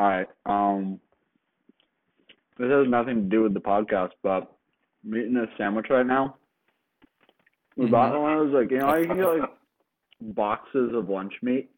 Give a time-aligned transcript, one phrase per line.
[0.00, 0.26] All right.
[0.46, 0.98] Um,
[2.56, 4.50] this has nothing to do with the podcast, but
[5.04, 6.38] I'm eating a sandwich right now.
[7.76, 7.90] We Mhm.
[7.90, 9.50] bought one of those, like, you know, how you can get, like,
[10.22, 11.70] boxes of lunch meat.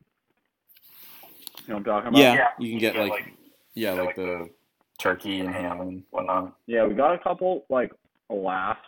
[1.66, 2.18] You know what I'm talking about?
[2.20, 3.36] Yeah, you can get like
[3.74, 4.50] yeah, like the
[4.98, 6.56] turkey and ham and whatnot.
[6.66, 7.92] Yeah, we got a couple, like,
[8.28, 8.84] last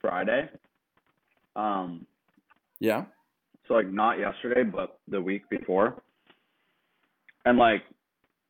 [0.00, 0.48] Friday.
[1.56, 2.06] Um,
[2.78, 3.06] Yeah.
[3.66, 6.00] so, like, not yesterday, but the week before.
[7.44, 7.84] And, like,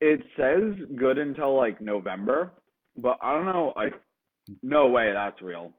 [0.01, 2.52] it says good until, like, November,
[2.97, 3.95] but I don't know, like,
[4.62, 5.73] no way that's real.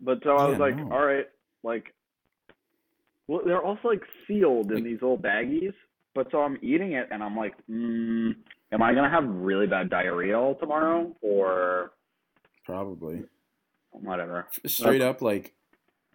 [0.00, 0.90] But so I was Yeah, like, no.
[0.92, 1.26] all right,
[1.62, 1.94] like,
[3.28, 5.74] well, they're also, like, sealed in these little baggies.
[6.14, 8.34] But so I'm eating it, and I'm like, mm,
[8.72, 11.14] am I going to have really bad diarrhea all tomorrow?
[11.22, 11.92] Or
[12.64, 13.24] Probably.
[13.92, 14.48] whatever.
[14.66, 15.54] Straight up like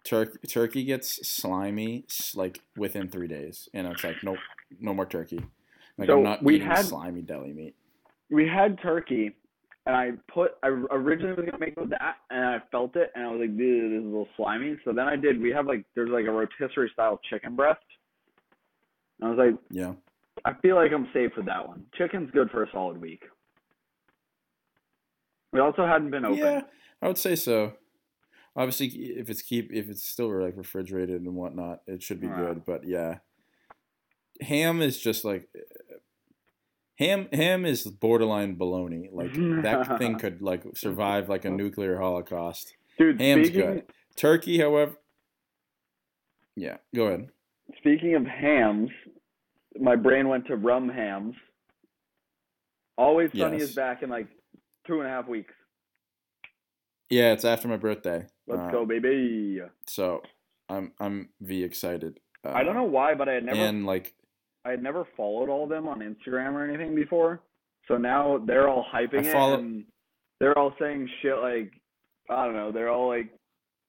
[0.04, 2.05] tur- turkey gets slimy
[2.36, 4.38] like within 3 days and it's like nope,
[4.80, 5.41] no more turkey.
[5.98, 7.76] Like So I'm not we eating had- slimy deli meat.
[8.30, 9.35] we had turkey,
[9.85, 13.12] and I put I originally was gonna make it with that, and I felt it,
[13.15, 14.77] and I was like, dude, this is a little slimy.
[14.84, 15.40] So then I did.
[15.41, 17.79] We have like there's like a rotisserie style chicken breast.
[19.21, 19.93] And I was like, Yeah.
[20.43, 21.85] I feel like I'm safe with that one.
[21.98, 23.24] Chicken's good for a solid week.
[25.54, 26.37] We also hadn't been open.
[26.37, 26.62] Yeah,
[27.02, 27.74] I would say so.
[28.57, 32.65] Obviously, if it's keep if it's still like refrigerated and whatnot, it should be good.
[32.65, 33.20] But yeah,
[34.41, 35.48] ham is just like
[36.98, 37.27] ham.
[37.34, 39.10] Ham is borderline baloney.
[39.12, 42.74] Like that thing could like survive like a nuclear holocaust.
[42.98, 43.84] Dude, Ham's speaking good.
[44.15, 44.96] Turkey, however,
[46.55, 46.77] yeah.
[46.96, 47.29] Go ahead.
[47.77, 48.90] speaking of hams,
[49.79, 51.35] my brain went to rum hams.
[52.98, 53.70] Always Sunny Yes.
[53.70, 54.27] is back in like
[54.87, 55.54] two and a half weeks.
[57.09, 58.26] Yeah, it's after my birthday.
[58.48, 59.59] Let's Uh, go, baby.
[59.87, 60.21] So
[60.70, 62.20] I'm I'm v excited.
[62.43, 64.13] Uh, I don't know why, but I had never And like
[64.66, 67.41] I had never followed all of them on Instagram or anything before.
[67.88, 69.85] So now they're all hyping I it and
[70.40, 71.72] they're all saying shit like
[72.30, 73.30] I don't know, they're all like,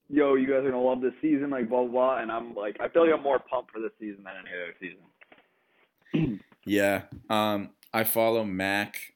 [0.09, 2.77] Yo, you guys are gonna love this season, like blah blah blah and I'm like
[2.81, 6.41] I feel like I'm more pumped for this season than any other season.
[6.67, 7.03] Yeah.
[7.31, 9.15] Um, I follow Mac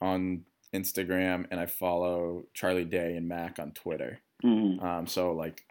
[0.00, 4.18] on Instagram and I follow Charlie Day and Mac on Twitter.
[4.42, 4.84] Mm-hmm.
[4.84, 5.64] Um, so like,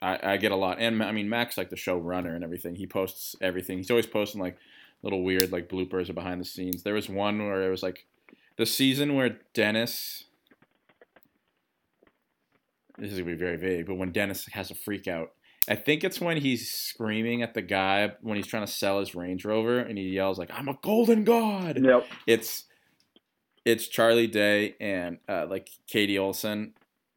[0.00, 2.76] I, I get a lot, and I mean Max like the showrunner and everything.
[2.76, 3.78] He posts everything.
[3.78, 4.56] He's always posting like
[5.02, 6.82] little weird like bloopers or behind the scenes.
[6.82, 8.06] There was one where it was like
[8.56, 10.24] the season where Dennis.
[12.96, 15.32] This is gonna be very vague, but when Dennis has a freak out,
[15.68, 19.14] I think it's when he's screaming at the guy when he's trying to sell his
[19.14, 22.06] Range Rover, and he yells like, "I'm a golden god." Yep.
[22.26, 22.64] it's
[23.64, 26.72] it's Charlie Day and uh, like Katie Olson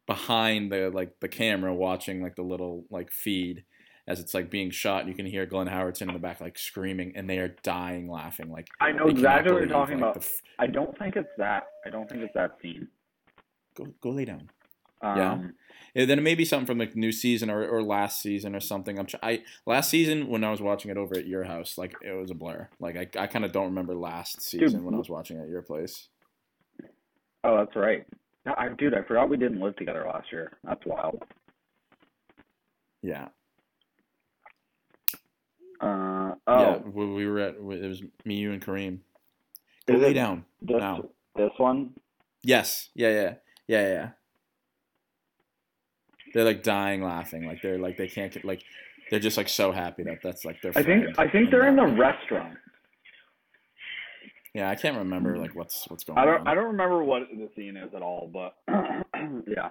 [0.06, 3.64] behind the like the camera watching like the little like feed
[4.06, 5.00] as it's like being shot.
[5.00, 8.10] And you can hear Glenn Howerton in the back like screaming, and they are dying
[8.10, 8.50] laughing.
[8.50, 10.16] Like I know exactly what you're talking like, about.
[10.18, 11.64] f- I don't think it's that.
[11.86, 12.88] I don't think it's that scene.
[13.76, 14.50] go go lay down.
[15.02, 15.38] Um, Yeah.
[15.94, 18.60] Yeah, then it may be something from like new season or, or last season or
[18.60, 18.98] something.
[18.98, 22.12] I'm I last season when I was watching it over at your house, like it
[22.12, 22.68] was a blur.
[22.80, 25.60] Like I, I kind of don't remember last season when I was watching at your
[25.60, 26.08] place.
[27.44, 28.06] Oh, that's right.
[28.44, 30.52] No, I, dude, I forgot we didn't live together last year.
[30.64, 31.22] That's wild.
[33.02, 33.28] Yeah,
[35.80, 36.76] Uh, yeah.
[36.76, 38.98] oh, We, we were at it was me, you, and Kareem.
[39.86, 41.08] Go Is lay down this now.
[41.34, 41.94] this one.
[42.44, 42.90] Yes.
[42.94, 43.08] Yeah.
[43.10, 43.34] Yeah.
[43.66, 43.88] Yeah.
[43.88, 44.08] Yeah.
[46.32, 47.46] They're like dying laughing.
[47.46, 48.62] Like they're like they can't get like
[49.10, 50.70] they're just like so happy that that's like their.
[50.76, 51.18] I think.
[51.18, 52.56] I think they're in the restaurant.
[54.54, 56.48] Yeah, I can't remember like what's what's going I don't on.
[56.48, 58.54] I don't remember what the scene is at all, but
[59.48, 59.70] yeah,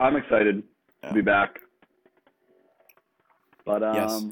[0.00, 0.64] I'm excited
[1.02, 1.08] Yeah.
[1.10, 1.60] to be back.
[3.64, 4.24] But um, Yes.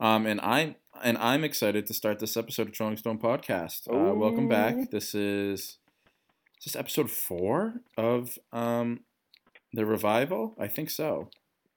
[0.00, 3.88] Um, and I'm and I'm excited to start this episode of Trolling Stone Podcast.
[3.92, 4.90] Uh, welcome back.
[4.90, 5.78] This is
[6.64, 9.00] this is episode four of um
[9.74, 10.54] the revival.
[10.58, 11.28] I think so.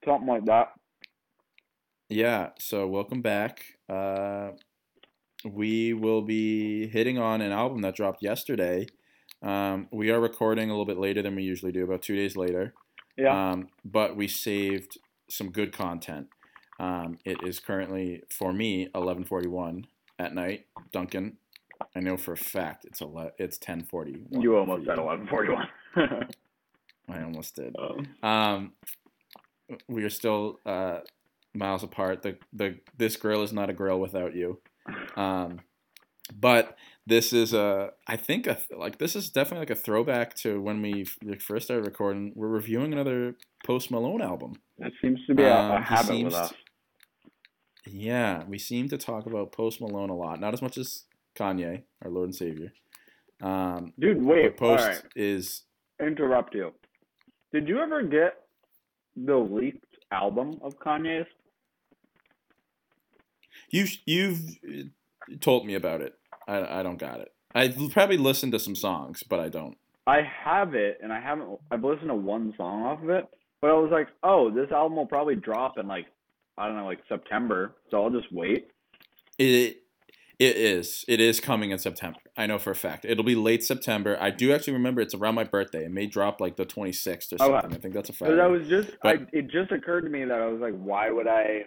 [0.05, 0.69] something like that.
[2.07, 2.49] Yeah.
[2.59, 3.65] So welcome back.
[3.89, 4.51] Uh,
[5.45, 8.87] we will be hitting on an album that dropped yesterday.
[9.41, 12.35] Um, we are recording a little bit later than we usually do, about two days
[12.35, 12.73] later.
[13.17, 13.51] Yeah.
[13.51, 14.97] Um, but we saved
[15.29, 16.27] some good content.
[16.79, 19.85] Um, it is currently for me 11:41
[20.19, 20.65] at night.
[20.91, 21.37] Duncan,
[21.95, 24.41] I know for a fact it's ele- it's 10:40.
[24.41, 25.67] you almost at 11:41.
[27.09, 27.75] I almost did.
[27.79, 28.73] Um, Um,
[29.87, 30.99] we are still uh,
[31.53, 32.21] miles apart.
[32.21, 34.59] The the this grill is not a grill without you.
[35.15, 35.61] Um,
[36.33, 40.61] but this is a I think a like this is definitely like a throwback to
[40.61, 41.05] when we
[41.39, 42.33] first started recording.
[42.35, 43.35] We're reviewing another
[43.65, 44.53] Post Malone album.
[44.77, 46.53] that seems to be a, a Um, he habit with us.
[47.85, 50.39] Yeah, we seem to talk about Post Malone a lot.
[50.41, 51.05] Not as much as
[51.35, 52.73] Kanye, our Lord and Savior.
[53.41, 54.57] Um, Dude, wait.
[54.57, 55.01] post right.
[55.15, 55.63] is
[55.99, 56.73] Interrupt you.
[57.53, 58.33] Did you ever get
[59.15, 61.27] the leaked album of Kanye's?
[63.69, 66.13] You you've uh, told me about it.
[66.47, 67.31] I I don't got it.
[67.55, 69.77] I probably listened to some songs, but I don't.
[70.05, 71.59] I have it, and I haven't.
[71.71, 73.25] I've listened to one song off of it,
[73.61, 76.05] but I was like, oh, this album will probably drop in like,
[76.57, 77.75] I don't know, like September.
[77.91, 78.67] So I'll just wait.
[79.37, 79.81] It
[80.39, 81.03] it is.
[81.07, 82.19] It is coming in September.
[82.37, 83.05] I know for a fact.
[83.05, 84.17] It'll be late September.
[84.21, 85.83] I do actually remember it's around my birthday.
[85.85, 87.61] It may drop like the 26th or Oh, wow.
[87.61, 87.77] something.
[87.77, 88.39] I think that's a Friday.
[88.39, 91.27] I was just, I, it just occurred to me that I was like, why would
[91.27, 91.63] I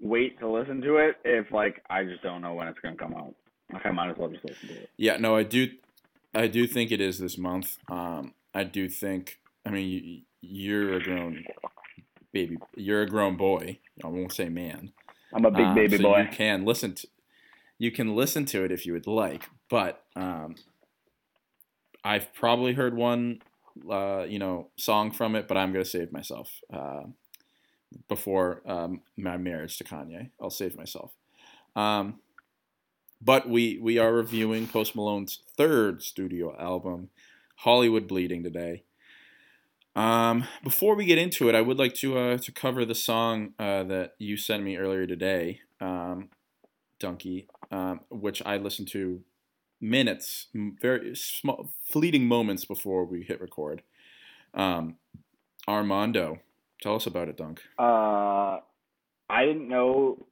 [0.00, 3.14] wait to listen to it if like I just don't know when it's gonna come
[3.14, 3.34] out?
[3.72, 4.90] Like I might as well just listen to it.
[4.96, 5.68] Yeah, no, I do,
[6.34, 7.78] I do think it is this month.
[7.88, 9.38] Um, I do think.
[9.64, 11.44] I mean, you, you're a grown
[12.32, 12.58] baby.
[12.76, 13.78] You're a grown boy.
[14.04, 14.92] I won't say man.
[15.34, 16.20] I'm a big Um, baby so boy.
[16.20, 17.08] You can listen to,
[17.78, 20.54] you can listen to it if you would like, but um,
[22.04, 23.42] I've probably heard one,
[23.90, 27.02] uh, you know, song from it, but I'm gonna save myself uh,
[28.08, 30.30] before um, my marriage to Kanye.
[30.40, 31.12] I'll save myself.
[31.74, 32.20] Um,
[33.20, 37.10] but we we are reviewing Post Malone's third studio album,
[37.56, 38.84] Hollywood Bleeding, today.
[39.94, 43.54] Um, before we get into it, I would like to uh, to cover the song
[43.58, 46.28] uh, that you sent me earlier today, um,
[46.98, 49.22] Donkey, um, which I listened to
[49.80, 53.82] minutes, very small, fleeting moments before we hit record.
[54.54, 54.96] Um,
[55.68, 56.40] Armando,
[56.80, 57.60] tell us about it, Dunk.
[57.78, 58.58] Uh,
[59.28, 60.24] I didn't know.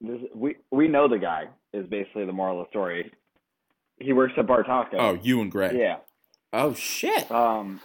[0.00, 3.10] This, we we know the guy is basically the moral of the story.
[3.98, 4.94] He works at Bartaco.
[4.98, 5.74] Oh, you and Greg.
[5.76, 5.96] yeah.
[6.52, 7.30] Oh shit.
[7.30, 7.80] Um,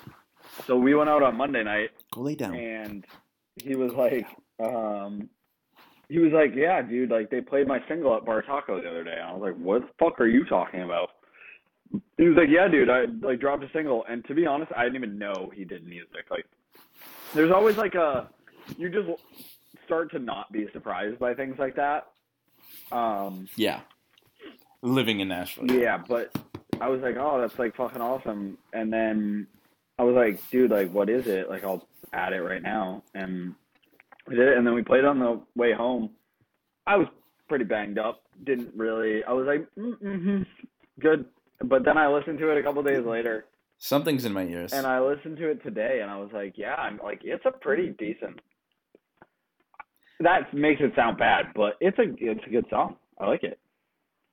[0.67, 2.53] so we went out on Monday night, Go lay down.
[2.55, 3.05] and
[3.63, 4.27] he was like,
[4.61, 5.29] um,
[6.09, 9.13] he was like, yeah, dude, like they played my single at Bartaco the other day.
[9.17, 11.09] And I was like, what the fuck are you talking about?
[12.17, 14.83] He was like, yeah, dude, I like dropped a single, and to be honest, I
[14.83, 16.25] didn't even know he did music.
[16.29, 16.45] Like,
[17.33, 18.27] there's always like a,
[18.77, 19.09] you just
[19.85, 22.07] start to not be surprised by things like that.
[22.91, 23.81] Um, Yeah.
[24.81, 25.69] Living in Nashville.
[25.71, 26.35] yeah, but
[26.79, 28.57] I was like, oh, that's like fucking awesome.
[28.73, 29.47] And then
[29.99, 31.49] I was like, dude, like, what is it?
[31.49, 33.03] Like, I'll add it right now.
[33.13, 33.53] And
[34.27, 34.57] we did it.
[34.57, 36.09] And then we played on the way home.
[36.87, 37.07] I was
[37.47, 38.23] pretty banged up.
[38.43, 40.41] Didn't really, I was like, mm-hmm,
[40.99, 41.25] good.
[41.63, 43.45] But then I listened to it a couple days later
[43.83, 44.73] Something's in my ears.
[44.73, 47.51] and I listened to it today and I was like, yeah, I'm like, it's a
[47.51, 48.39] pretty decent.
[50.19, 52.97] That makes it sound bad, but it's a it's a good song.
[53.19, 53.59] I like it.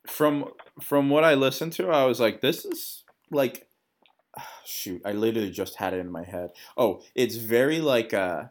[0.06, 0.44] from
[0.82, 3.66] from what I listened to, I was like, this is like
[4.66, 6.50] shoot, I literally just had it in my head.
[6.76, 8.44] Oh, it's very like uh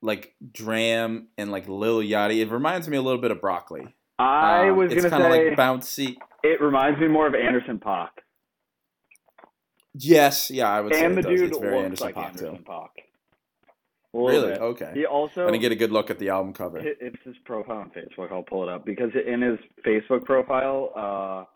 [0.00, 2.40] like Dram and like Lil Yachty.
[2.40, 3.94] It reminds me a little bit of Broccoli.
[4.18, 6.16] I Um, was it's gonna say like bouncy.
[6.42, 8.08] it reminds me more of Anderson Paak.
[9.98, 11.30] Yes, yeah, I would and the does.
[11.30, 12.64] dude It's very looks Anderson like Paak Anderson.
[12.66, 12.88] Paak.
[14.12, 14.48] Really?
[14.52, 14.60] bit.
[14.60, 14.90] Okay.
[14.94, 16.78] He also Let me get a good look at the album cover.
[16.78, 18.32] it's his profile on Facebook.
[18.32, 21.46] I'll pull it up because in his Facebook profile,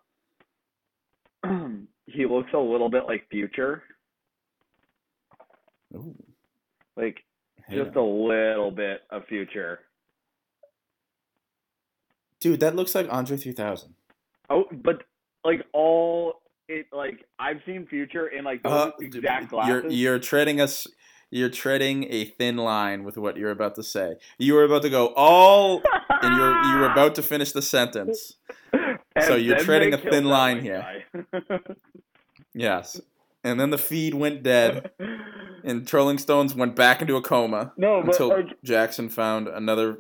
[1.45, 1.49] uh,
[2.07, 3.83] he looks a little bit like Future,
[5.95, 6.15] Ooh,
[6.97, 7.25] like
[7.67, 9.81] hey just a little bit of Future.
[12.41, 13.95] Dude, that looks like Andre 3000.
[14.51, 15.03] Oh, but
[15.45, 16.40] like all
[16.71, 19.95] it like I've seen Future in like those Uh, exact you're glasses.
[20.01, 20.87] you're treading us.
[21.33, 24.15] You're treading a thin line with what you're about to say.
[24.39, 25.81] You were about to go all,
[26.23, 28.35] and you're you were about to finish the sentence.
[29.27, 31.05] So you're treading a thin line here.
[32.55, 33.01] Yes,
[33.45, 34.91] and then the feed went dead,
[35.65, 39.99] and Rolling Stones went back into a coma no, but until like Jackson found another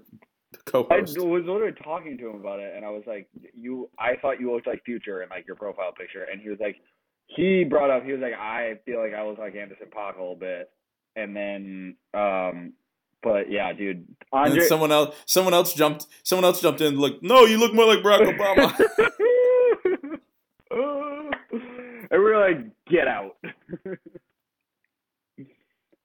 [0.66, 1.19] I co-host.
[1.19, 4.52] was literally talking to him about it, and I was like, "You, I thought you
[4.52, 6.76] looked like Future in like your profile picture," and he was like,
[7.26, 10.21] he brought up, he was like, "I feel like I look like Anderson Paak a
[10.21, 10.71] little bit,"
[11.16, 12.73] and then, um,
[13.23, 14.59] but yeah, dude, And Andre.
[14.59, 16.99] then someone else, someone else jumped, someone else jumped in.
[16.99, 18.76] Like, no, you look more like Barack Obama.
[20.71, 23.37] and we were like, "Get out."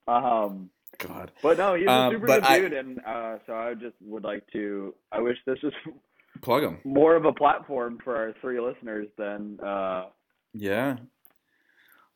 [0.08, 0.70] um.
[0.98, 3.96] God, But no, he's a Um, super good I- dude, and uh, so I just
[4.02, 4.94] would like to.
[5.12, 5.74] I wish this was
[6.42, 6.80] plug him.
[6.84, 9.60] more of a platform for our three listeners than.
[9.60, 10.06] Uh,
[10.54, 10.98] Yeah.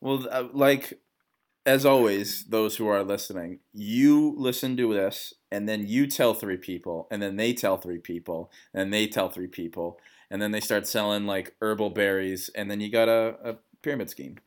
[0.00, 1.00] Well, uh, like
[1.66, 6.56] as always, those who are listening, you listen to this, and then you tell three
[6.56, 9.98] people, and then they tell three people, and they tell three people,
[10.30, 14.08] and then they start selling like herbal berries, and then you got a, a pyramid
[14.08, 14.38] scheme.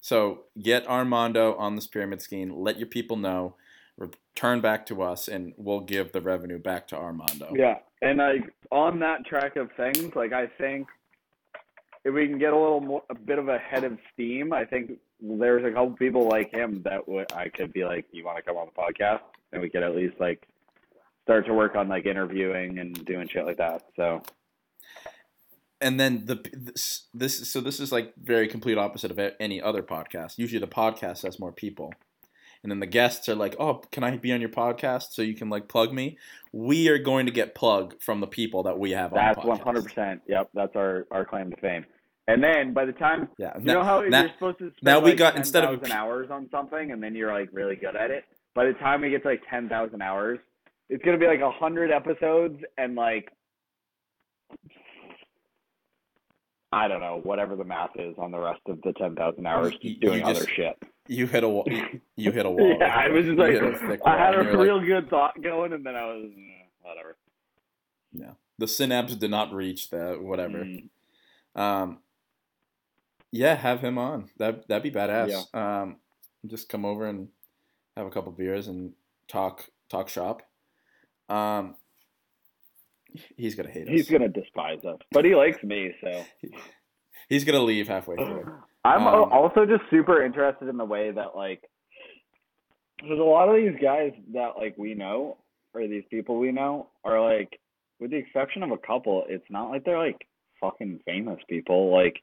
[0.00, 2.50] So get Armando on this pyramid scheme.
[2.56, 3.54] Let your people know.
[3.96, 7.52] Return back to us, and we'll give the revenue back to Armando.
[7.54, 10.88] yeah, and like on that track of things, like I think
[12.04, 14.64] if we can get a little more, a bit of a head of steam, I
[14.64, 18.38] think there's a couple people like him that would I could be like, you want
[18.38, 19.20] to come on the podcast,
[19.52, 20.46] and we could at least like
[21.24, 23.82] start to work on like interviewing and doing shit like that.
[23.94, 24.22] So
[25.82, 29.82] and then the this, this so this is like very complete opposite of any other
[29.82, 30.38] podcast.
[30.38, 31.92] Usually the podcast has more people.
[32.62, 35.34] And then the guests are like, "Oh, can I be on your podcast so you
[35.34, 36.16] can like plug me?"
[36.52, 39.50] We are going to get plug from the people that we have that's on the
[39.50, 39.56] podcast.
[39.56, 40.22] one hundred percent.
[40.28, 41.84] Yep, that's our our claim to fame.
[42.28, 43.58] And then by the time Yeah.
[43.58, 45.82] you now- know how now- you're supposed to spend now we like got- instead of
[45.82, 48.24] p- hours on something, and then you're like really good at it.
[48.54, 50.38] By the time we get to like ten thousand hours,
[50.88, 53.28] it's gonna be like a hundred episodes and like
[56.70, 59.74] I don't know whatever the math is on the rest of the ten thousand hours,
[59.82, 60.76] just doing just other shit.
[61.12, 61.66] You hit a wall.
[62.16, 62.76] You, hit a wall.
[62.78, 65.94] yeah, I was just like I had a real like, good thought going, and then
[65.94, 67.16] I was eh, whatever.
[68.58, 70.22] the synapse did not reach that.
[70.22, 70.64] whatever.
[70.64, 70.88] Mm.
[71.54, 71.98] Um,
[73.30, 74.30] yeah, have him on.
[74.38, 75.54] That that'd be badass.
[75.54, 75.96] Um,
[76.46, 77.28] just come over and
[77.96, 78.92] have a couple beers and
[79.28, 80.42] talk talk shop.
[81.28, 81.76] Um,
[83.36, 83.92] he's gonna hate us.
[83.92, 86.24] He's gonna despise us, but he likes me, so.
[87.28, 88.52] He's gonna leave halfway through.
[88.84, 91.62] I'm Um, also just super interested in the way that like
[93.06, 95.38] there's a lot of these guys that like we know
[95.74, 97.58] or these people we know are like
[98.00, 100.26] with the exception of a couple, it's not like they're like
[100.60, 101.92] fucking famous people.
[101.92, 102.20] Like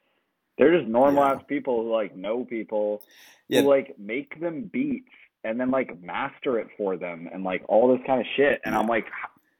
[0.57, 1.33] they're just normal Yeah.
[1.35, 3.01] ass people who like know people
[3.47, 3.61] Yeah.
[3.61, 5.09] who like make them beats
[5.45, 8.59] and then like master it for them and like all this kind of shit.
[8.65, 9.05] And I'm like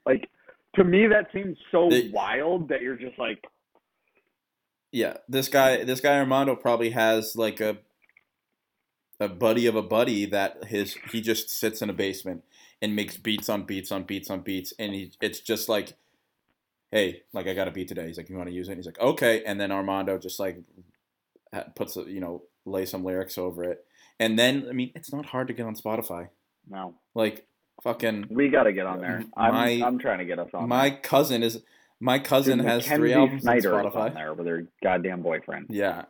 [0.04, 0.28] like
[0.76, 3.42] to me that seems so They- wild that you're just like
[4.92, 7.78] Yeah, this guy, this guy Armando probably has like a
[9.20, 12.42] a buddy of a buddy that his he just sits in a basement
[12.82, 15.92] and makes beats on beats on beats on beats, and he it's just like,
[16.90, 18.06] hey, like I got a beat today.
[18.06, 18.72] He's like, you want to use it?
[18.72, 20.58] And he's like, okay, and then Armando just like
[21.76, 23.84] puts a, you know lay some lyrics over it,
[24.18, 26.28] and then I mean it's not hard to get on Spotify.
[26.68, 26.94] no.
[27.14, 27.46] Like
[27.82, 29.24] fucking We got to get on there.
[29.36, 30.68] I'm My- I'm trying to get us on.
[30.68, 31.62] my cousin is
[32.00, 33.96] my cousin Dude, has Mackenzie three albums Snyder on Spotify.
[34.06, 35.66] on there with her goddamn boyfriend.
[35.68, 36.04] Yeah.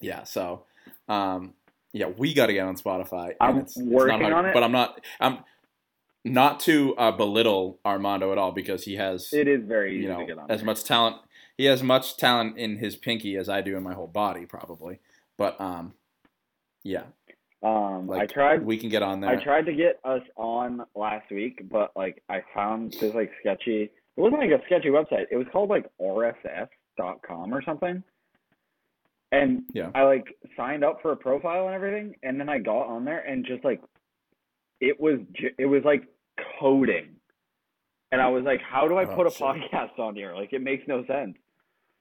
[0.00, 0.24] Yeah.
[0.24, 0.64] So,
[1.08, 1.54] um,
[1.92, 3.28] yeah, we got to get on Spotify.
[3.28, 4.54] and I'm it's, it's working hard, on it.
[4.54, 5.00] but I'm not.
[5.20, 5.38] I'm
[6.24, 10.08] not to uh, belittle Armando at all because he has, It is very easy you
[10.08, 10.48] know, to get on.
[10.50, 10.66] as there.
[10.66, 11.16] much talent.
[11.58, 15.00] He has much talent in his pinky as I do in my whole body, probably.
[15.36, 15.94] But um,
[16.84, 17.02] yeah,
[17.62, 18.64] Um, I tried.
[18.64, 19.30] we can get on there.
[19.30, 23.90] I tried to get us on last week, but like I found this like sketchy.
[24.16, 25.26] It wasn't like a sketchy website.
[25.30, 28.02] It was called like RSS.com or something.
[29.30, 29.90] And Yeah.
[29.94, 30.26] I like
[30.56, 33.64] signed up for a profile and everything, and then I got on there and just
[33.64, 33.80] like
[34.80, 36.02] it was j- it was like
[36.60, 37.16] coding,
[38.10, 39.40] and I was like, how do I Oh, put a shit.
[39.40, 40.34] podcast on here?
[40.34, 41.36] Like it makes no sense.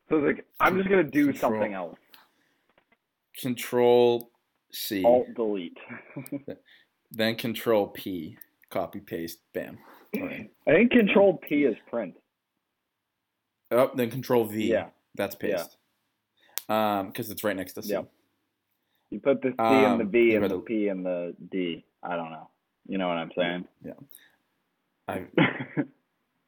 [0.09, 1.51] So I was like, I'm just gonna do Control.
[1.51, 1.97] something else.
[3.39, 4.29] Control
[4.71, 5.77] C, Alt delete.
[7.11, 8.37] then Control P,
[8.69, 9.77] copy paste, bam.
[10.15, 10.51] Right.
[10.67, 12.15] I think Control P is print.
[13.71, 14.69] Oh, then Control V.
[14.69, 14.87] Yeah.
[15.15, 15.77] That's paste.
[16.69, 16.99] Yeah.
[16.99, 17.93] Um, because it's right next to C.
[17.93, 18.03] Yeah.
[19.09, 21.85] You put the C and the Um, B and the P and the D.
[22.03, 22.49] I don't know.
[22.87, 23.65] You know what I'm saying?
[23.85, 23.93] Yeah.
[25.07, 25.25] I,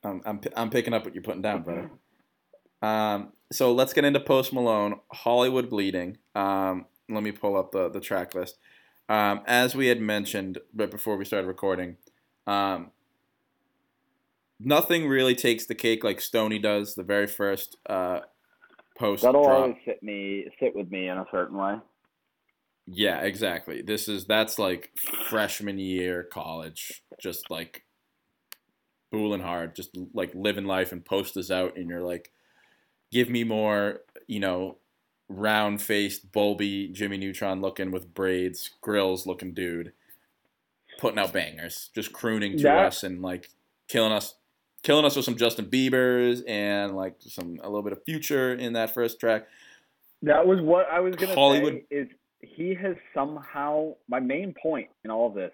[0.03, 1.91] I'm, I'm, I'm picking up what you're putting down, brother.
[2.81, 6.17] Um, so let's get into Post Malone, Hollywood Bleeding.
[6.35, 8.57] Um, let me pull up the, the track list.
[9.09, 11.97] Um, as we had mentioned right before we started recording,
[12.47, 12.91] um,
[14.59, 16.95] nothing really takes the cake like Stoney does.
[16.95, 18.19] The very first uh,
[18.97, 19.57] post That'll drop.
[19.57, 21.75] always sit me sit with me in a certain way.
[22.85, 23.81] Yeah, exactly.
[23.81, 24.91] This is that's like
[25.29, 27.83] freshman year college, just like
[29.11, 32.31] booling hard, just like living life and post posters out, and you're like,
[33.11, 34.77] give me more, you know,
[35.29, 39.93] round faced, bulby Jimmy Neutron looking with braids, grills looking dude,
[40.99, 43.49] putting out bangers, just crooning to That- us and like
[43.87, 44.35] killing us.
[44.83, 48.73] Killing us with some Justin Bieber's and like some a little bit of Future in
[48.73, 49.47] that first track.
[50.23, 51.95] That was what I was gonna Hollywood- say.
[51.97, 52.07] Is
[52.41, 55.51] he has somehow my main point in all of this?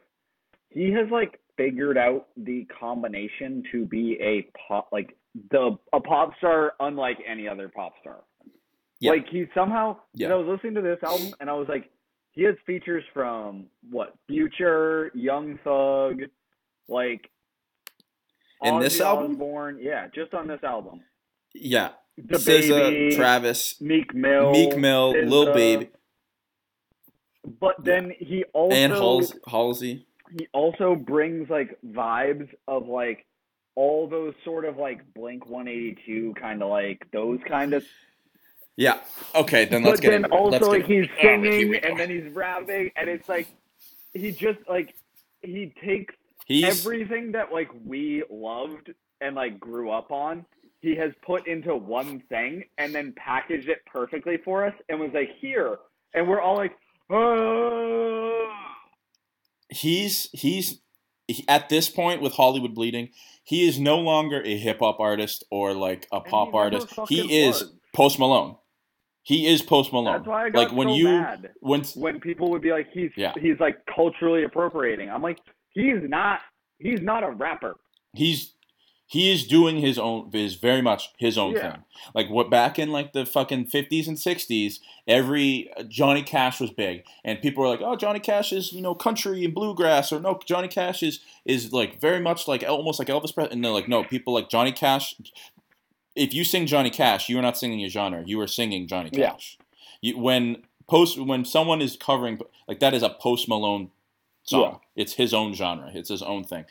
[0.72, 5.16] He has like figured out the combination to be a pop like
[5.52, 8.18] the a pop star unlike any other pop star.
[9.00, 9.12] Yeah.
[9.12, 10.30] Like he somehow Yeah.
[10.32, 11.90] I was listening to this album and I was like,
[12.32, 16.22] he has features from what Future, Young Thug,
[16.88, 17.30] like.
[18.64, 19.80] In this Ozzy album?
[19.82, 21.02] Yeah, just on this album.
[21.54, 25.90] Yeah, The SZA, Baby, Travis, Meek Mill, Meek Mill, Lil SZA, Baby,
[27.60, 29.38] But then he also and Halsey.
[29.48, 30.06] Halsey.
[30.38, 33.26] he also brings like vibes of like
[33.76, 37.84] all those sort of like Blink 182 kind of like those kind of
[38.76, 39.00] Yeah.
[39.34, 42.32] Okay, then let's but get then into also like he's Oh, singing and then he's
[42.34, 43.48] rapping and it's like
[44.14, 44.94] he just like
[45.42, 46.14] he takes
[46.50, 48.92] he's everything that like we loved
[49.22, 50.46] and like grew up on
[50.82, 55.12] he has put into one thing and then packaged it perfectly for us and was
[55.14, 55.78] like here
[56.14, 56.76] and we're all like
[57.10, 58.50] oh
[59.70, 60.82] he's he's
[61.28, 63.10] he, at this point with Hollywood Bleeding,
[63.44, 66.58] he is no longer a hip hop artist or like a And he pop never
[66.58, 66.88] artist.
[67.08, 67.74] He is was.
[67.94, 68.56] Post Malone.
[69.22, 70.14] He is Post Malone.
[70.14, 72.88] that's why i got like when so you mad when when people would be like
[72.92, 73.34] he's Yeah.
[73.40, 75.38] he's like culturally appropriating i'm like
[75.82, 76.40] he's not
[76.80, 77.76] he's not a rapper
[78.14, 78.54] he's
[79.08, 81.72] he is doing his own is very much his own Yeah.
[81.72, 81.84] thing.
[82.14, 86.70] Like what back in like the fucking fifties and sixties, every uh, Johnny Cash was
[86.70, 90.20] big, and people were like, "Oh, Johnny Cash is you know country and bluegrass," or
[90.20, 93.72] "No, Johnny Cash is is like very much like almost like Elvis Presley." And they're
[93.72, 95.16] like, "No, people like Johnny Cash.
[96.16, 98.22] If you sing Johnny Cash, you are not singing a genre.
[98.24, 99.32] You are singing Johnny Yeah.
[99.32, 99.58] Cash.
[100.02, 100.58] You, when
[100.88, 103.90] post when someone is covering like that is a Post Malone
[104.50, 104.80] song.
[104.96, 105.92] It's his own genre.
[105.94, 106.66] It's his own thing.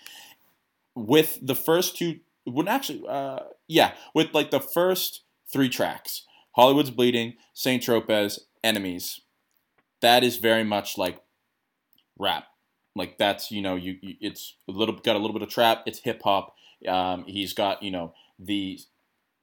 [0.95, 6.91] With the first two, when actually, uh, yeah, with like the first three tracks, Hollywood's
[6.91, 9.21] Bleeding, Saint Tropez, Enemies.
[10.01, 11.21] That is very much like
[12.19, 12.45] rap.
[12.95, 15.83] Like that's you know you, you it's a little got a little bit of trap.
[15.87, 16.55] It's hip hop.
[16.87, 18.81] Um, he's got you know the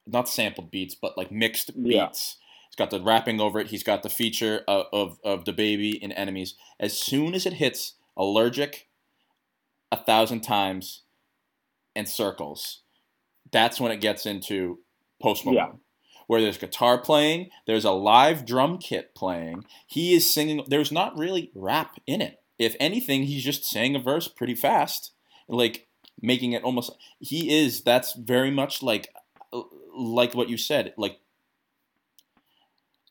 [0.06, 2.06] not sampled beats, but like mixed Yeah.
[2.06, 2.36] beats.
[2.68, 3.68] He's got the rapping over it.
[3.68, 6.54] He's got the feature of, of, of DaBaby in enemies.
[6.78, 8.88] As soon as it hits allergic,
[9.92, 11.02] a thousand times,
[11.94, 12.82] and circles,
[13.52, 14.80] that's when it gets into
[15.22, 15.56] post Malone.
[15.56, 15.72] Yeah.
[16.26, 19.64] Where there's guitar playing, there's a live drum kit playing.
[19.86, 20.64] He is singing.
[20.66, 22.42] There's not really rap in it.
[22.58, 25.12] If anything, he's just saying a verse pretty fast,
[25.48, 25.86] like
[26.20, 26.90] making it almost.
[27.20, 27.82] He is.
[27.82, 29.08] That's very much like,
[29.96, 30.94] like what you said.
[30.96, 31.20] Like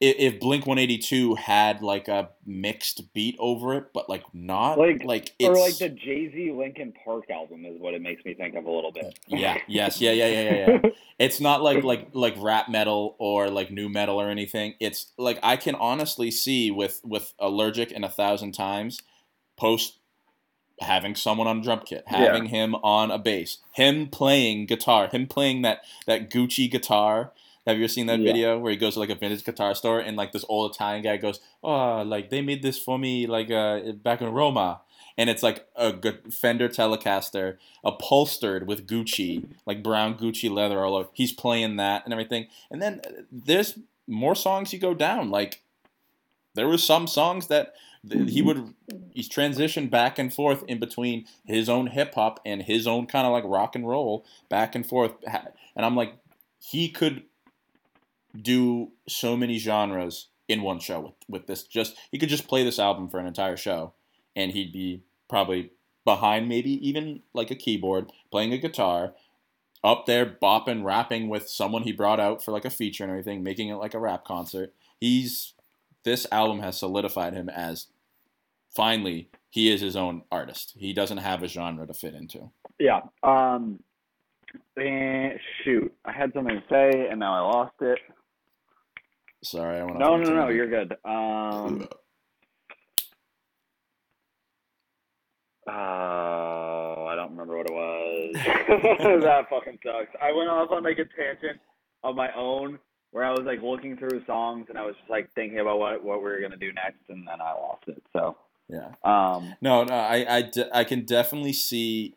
[0.01, 4.23] if, if Blink One Eighty Two had like a mixed beat over it, but like
[4.34, 8.23] not Like- like it's or like the jay-z linkin park album is what it makes
[8.25, 10.89] me think of a little bit yeah yes yeah yeah yeah yeah yeah.
[11.17, 14.75] It's not like like like rap metal or like nu metal or anything.
[14.81, 19.01] It's like I can honestly see with with allergic and a thousand times
[19.55, 19.97] post
[20.81, 22.17] having someone on a drum kit, Yeah.
[22.17, 27.31] having him on a bass, him playing guitar, him playing that that Gucci guitar.
[27.65, 28.32] Have you ever seen that Yeah.
[28.32, 31.04] video where he goes to like a vintage guitar store and like this old Italian
[31.04, 34.82] guy goes, "Oh, like they made this for me like uh back in Roma."
[35.17, 35.93] And it's like a
[36.30, 41.10] Fender Telecaster upholstered with Gucci, like brown Gucci leather all over.
[41.13, 42.47] He's playing that and everything.
[42.69, 45.32] And then uh, there's more songs you go down.
[45.32, 45.62] Like
[46.54, 47.73] there was some songs that
[48.28, 48.73] he would
[49.13, 53.25] he's transitioned back and forth in between his own hip hop and his own kind
[53.25, 55.13] of like rock and roll back and forth.
[55.75, 56.13] And I'm like,
[56.60, 57.23] he could
[58.41, 61.63] do so many genres in one show with, with this.
[61.63, 63.93] Just he could just play this album for an entire show,
[64.36, 65.71] and he'd be probably
[66.04, 69.13] behind maybe even like a keyboard playing a guitar
[69.84, 73.41] up there bopping rapping with someone he brought out for like a feature and everything
[73.41, 75.54] making it like a rap concert he's
[76.04, 77.88] this album has solidified him as
[78.69, 83.02] finally he is his own artist he doesn't have a genre to fit into Yeah.
[83.24, 83.80] Um.
[84.78, 88.00] And shoot, I had something to say and now I lost it.
[89.45, 90.93] Sorry i want No, no, no, you're good.
[91.05, 91.88] Um.
[95.67, 98.36] Oh, I don't remember what it was.
[99.23, 100.15] that fucking sucks.
[100.21, 101.60] I went off on like a tangent
[102.03, 102.77] of my own
[103.12, 106.03] where I was like looking through songs and I was just like thinking about what
[106.03, 108.03] what we were gonna do next and then I lost it.
[108.13, 108.36] So
[108.67, 112.15] yeah um No, no, I, I, de- I can definitely see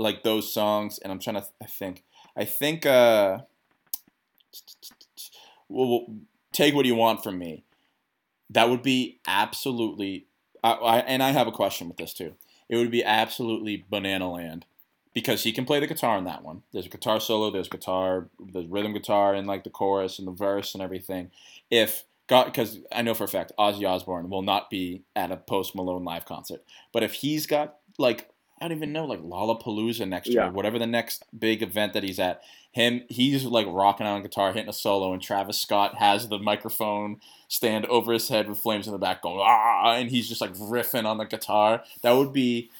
[0.00, 2.04] like those songs, and I'm trying to th- I think,
[2.36, 3.40] I think, uh,
[5.68, 6.06] well,
[6.52, 7.64] take what you want from me.
[8.50, 10.26] That would be absolutely,
[10.62, 12.34] I, I, and I have a question with this too.
[12.68, 14.66] It would be absolutely banana land
[15.14, 16.62] because he can play the guitar in that one.
[16.72, 20.32] There's a guitar solo, there's guitar, there's rhythm guitar in like the chorus and the
[20.32, 21.30] verse and everything.
[21.70, 25.36] If God, because I know for a fact Ozzy Osbourne will not be at a
[25.36, 26.62] Post Malone live concert.
[26.92, 28.29] But if he's got like
[28.60, 30.44] I don't even know like Lollapalooza next Yeah.
[30.44, 32.42] year, whatever the next big event that he's at,
[32.72, 37.20] him he's like rocking on guitar, hitting a solo, and Travis Scott has the microphone
[37.48, 40.52] stand over his head with flames in the back going ah, and he's just like
[40.54, 41.82] riffing on the guitar.
[42.02, 42.70] That would be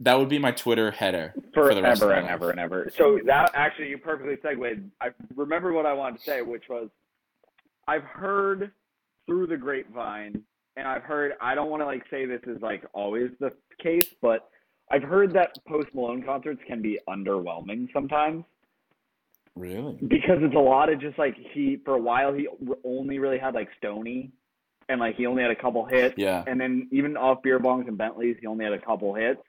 [0.00, 2.32] that would be my Twitter header for the rest of forever and life.
[2.34, 2.90] ever and ever.
[2.96, 4.90] So that actually you perfectly segued.
[5.00, 6.88] I remember what I wanted to say, which was
[7.86, 8.72] I've heard
[9.26, 10.42] through the grapevine,
[10.76, 14.12] and I've heard I don't want to like say this is like always the case,
[14.20, 14.48] but
[14.94, 18.44] I've heard that Post Malone concerts can be underwhelming sometimes.
[19.56, 19.92] Really?
[20.08, 22.48] because it's a lot of just like he for a while he
[22.84, 24.32] only really had like Stoney,
[24.88, 26.42] and like he only had a couple hits, Yeah.
[26.48, 29.40] and then even off beer bongs and Bentleys he only had a couple hits,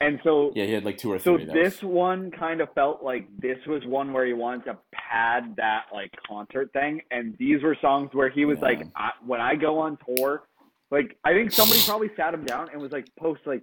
[0.00, 1.44] and so Yeah, he had like two or so three.
[1.44, 4.78] That this was- one kind of felt like this was one where he wanted to
[4.90, 8.64] pad that like concert thing, and these were songs where he was Yeah.
[8.68, 10.44] like, I, when I go on tour,
[10.90, 13.60] like I think somebody probably sat him down and was like, post like,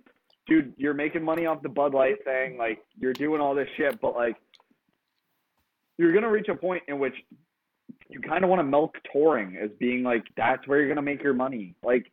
[0.49, 4.01] dude, you're making money off the Bud Light thing, like you're doing all this shit,
[4.01, 4.35] but like
[5.97, 7.13] you're gonna reach a point in which
[8.09, 11.23] you kind of want to milk touring as being like that's where you're gonna make
[11.23, 12.11] your money, like.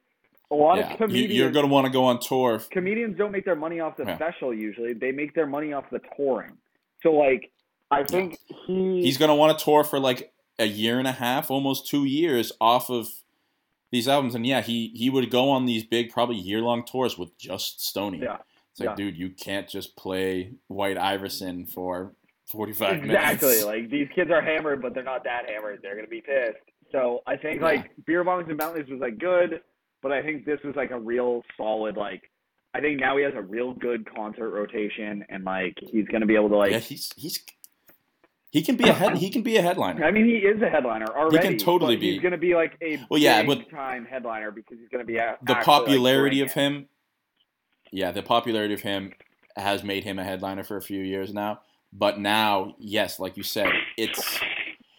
[0.48, 0.92] A lot yeah.
[0.92, 2.60] of comedians, you're gonna want to go on tour.
[2.70, 4.14] comedians don't make their money off the Yeah.
[4.14, 4.92] special usually.
[4.92, 6.52] They make their money off the touring.
[7.02, 7.50] So like
[7.90, 11.50] I think he He's gonna want to tour for like a year and a half,
[11.50, 13.08] almost two years off of
[13.92, 14.34] these albums.
[14.34, 17.80] And yeah, he he would go on these big, probably year long tours with just
[17.80, 18.20] Stoney.
[18.22, 18.38] Yeah.
[18.72, 18.94] It's like, Yeah.
[18.96, 22.14] dude, you can't just play White Iverson for
[22.50, 23.42] forty five exactly minutes.
[23.42, 23.64] Exactly.
[23.82, 25.80] Like these kids are hammered, but they're not that hammered.
[25.82, 26.58] They're gonna be pissed.
[26.92, 27.66] So I think Yeah.
[27.66, 29.60] like beer bongs and Bentleys was like good,
[30.02, 32.22] but I think this was like a real solid like.
[32.74, 36.34] I think now he has a real good concert rotation, and like he's gonna be
[36.34, 36.72] able to like.
[36.72, 37.42] yeah, he's he's
[38.50, 40.04] he can be a head he can be a headliner.
[40.04, 41.36] I mean, he is a headliner already.
[41.36, 42.12] He can totally be.
[42.12, 45.36] He's gonna be like a Well, yeah, big time headliner because he's gonna be a,
[45.42, 46.78] the actually, like, popularity of bringing it.
[46.80, 46.88] him
[47.92, 49.12] yeah the popularity of him
[49.56, 51.60] has made him a headliner for a few years now
[51.92, 54.40] but now yes like you said it's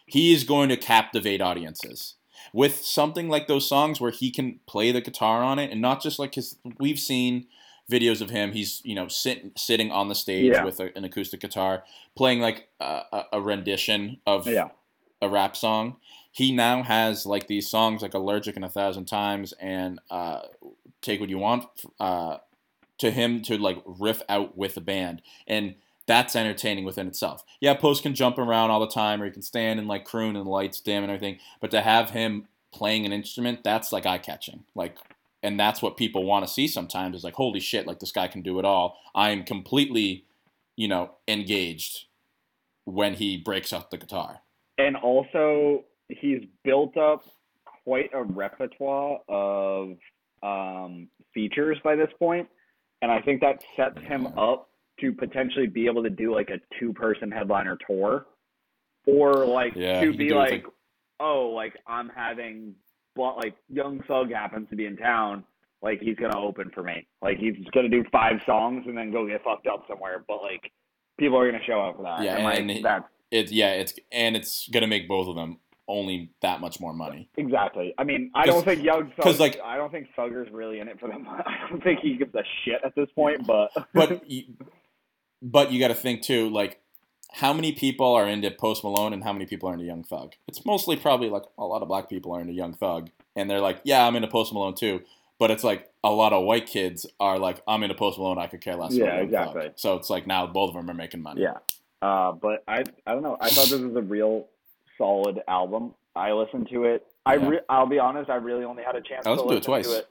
[0.06, 2.14] he is going to captivate audiences
[2.52, 6.02] with something like those songs where he can play the guitar on it and not
[6.02, 7.46] just like his we've seen
[7.90, 10.64] videos of him he's you know sit, sitting on the stage Yeah.
[10.64, 11.84] with a, an acoustic guitar
[12.16, 14.68] playing like a, a, a rendition of Yeah.
[15.22, 15.96] a rap song.
[16.30, 20.42] He now has like these songs like Allergic and a Thousand Times and uh,
[21.00, 21.64] Take What You Want
[21.98, 22.36] uh,
[22.98, 25.22] to him to like riff out with the band.
[25.48, 25.74] And
[26.06, 27.42] that's entertaining within itself.
[27.60, 30.36] Yeah, Post can jump around all the time or he can stand and like croon
[30.36, 31.38] and the lights dim and everything.
[31.60, 34.64] But to have him playing an instrument, that's like eye catching.
[34.74, 34.96] Like,
[35.42, 38.28] and that's what people want to see sometimes is like, holy shit, like this guy
[38.28, 38.98] can do it all.
[39.14, 40.24] I am completely,
[40.76, 42.06] you know, engaged
[42.84, 44.40] when he breaks out the guitar.
[44.78, 47.24] and also he's built up
[47.84, 49.96] quite a repertoire of
[50.42, 52.48] um, features by this point,
[53.02, 54.68] and I think that sets him up
[55.00, 58.26] to potentially be able to do like a two-person headliner tour,
[59.06, 60.64] or like Yeah, to be with, like,
[61.20, 62.74] oh, like I'm having,
[63.18, 65.44] like Young Thug happens to be in town.
[65.82, 67.06] Like he's gonna open for me.
[67.22, 70.24] Like he's gonna do five songs and then go get fucked up somewhere.
[70.26, 70.72] But like
[71.18, 72.22] people are gonna show up for that.
[72.22, 75.36] Yeah, and, like and he- that's It's yeah, it's and it's gonna make both of
[75.36, 77.30] them only that much more money.
[77.38, 77.94] Exactly.
[77.96, 79.24] I mean, I don't think Young Thug.
[79.24, 81.26] 'cause, like- I don't think Thugger's really in it for them.
[81.30, 83.46] I don't think he gives a shit at this point.
[83.46, 84.44] But But you,
[85.40, 86.78] but you got to think too, like
[87.38, 90.32] how many people are into Post Malone and how many people are into Young Thug?
[90.48, 93.60] It's mostly probably like a lot of black people are into Young Thug, and they're
[93.60, 95.02] like, yeah, I'm into Post Malone too.
[95.38, 98.38] But it's like a lot of white kids are like, I'm into Post Malone.
[98.38, 98.92] I could care less.
[98.92, 99.62] Yeah, exactly.
[99.62, 99.72] Thug.
[99.76, 101.42] So it's like now both of them are making money.
[101.42, 101.58] yeah.
[102.02, 103.36] Uh, but I I don't know.
[103.40, 104.46] I thought this was a real
[104.96, 105.94] solid album.
[106.16, 107.06] I listened to it.
[107.24, 107.48] I Yeah.
[107.48, 108.30] re- I'll be honest.
[108.30, 109.86] I really only had a chance I to listened to it twice.
[109.86, 110.08] to it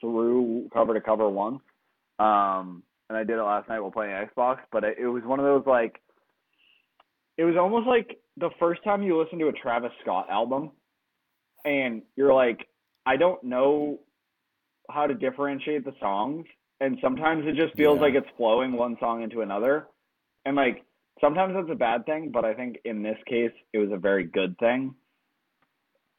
[0.00, 1.60] through cover to cover once.
[2.18, 4.58] Um, and I did it last night while playing Xbox.
[4.72, 6.00] But it, it was one of those like.
[7.38, 10.70] It was almost like the first time you listen to a Travis Scott album,
[11.64, 12.66] and you're like,
[13.04, 14.00] I don't know
[14.90, 16.46] how to differentiate the songs,
[16.80, 18.02] and sometimes it just feels Yeah.
[18.02, 19.88] like it's flowing one song into another,
[20.44, 20.84] and like
[21.20, 24.24] sometimes that's a bad thing, but I think in this case it was a very
[24.24, 24.94] good thing.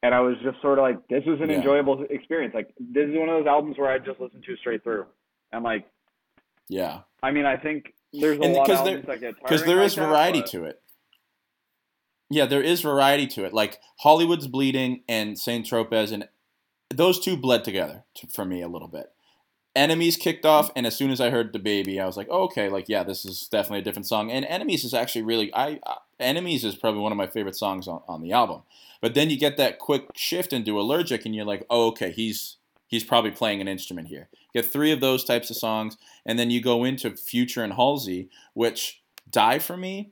[0.04, 1.58] And I was just sort of like, this was an Yeah.
[1.58, 2.54] enjoyable experience.
[2.54, 5.06] Like this is one of those albums where I just listen to straight through,
[5.52, 5.88] and like,
[6.70, 9.66] yeah, I mean, I think there's a And lot of because there- that get because
[9.66, 10.82] there like is that, variety but- to it.
[12.30, 13.54] Yeah, there is variety to it.
[13.54, 16.28] Like Hollywood's Bleeding and Saint Tropez, and
[16.90, 19.12] those two bled together to, for me a little bit.
[19.76, 22.68] Enemies kicked off, and as soon as I heard DaBaby, I was like, oh, okay,
[22.68, 24.32] like yeah, this is definitely a different song.
[24.32, 27.88] And Enemies is actually really, I uh, Enemies is probably one of my favorite songs
[27.88, 28.64] on, on the album.
[29.02, 32.58] But then you get that quick shift into Allergic, and you're like, oh, okay, he's
[32.88, 34.30] he's probably playing an instrument here.
[34.32, 37.74] You get three of those types of songs, and then you go into Future and
[37.74, 40.12] Halsey, which die for me.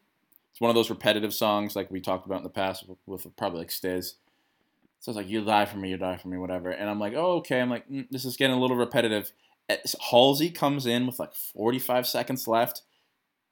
[0.56, 3.36] It's one of those repetitive songs like we talked about in the past with, with
[3.36, 4.14] probably like Stiz.
[5.02, 6.70] So it's like you die for me, you die for me, whatever.
[6.70, 7.60] And I'm like, oh okay.
[7.60, 9.34] I'm like, mm, this is getting a little repetitive.
[9.68, 12.84] As Halsey comes in with like 45 seconds left.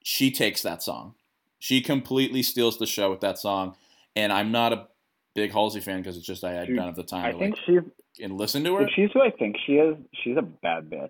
[0.02, 1.16] She takes that song.
[1.60, 3.76] She completely steals the show with that song.
[4.16, 4.88] And I'm not a
[5.36, 7.56] big Halsey fan because it's just I had none of the time I to think
[7.58, 8.88] like she's and listen to her.
[8.96, 9.98] she's who I think she is.
[10.24, 11.10] She's a bad bitch.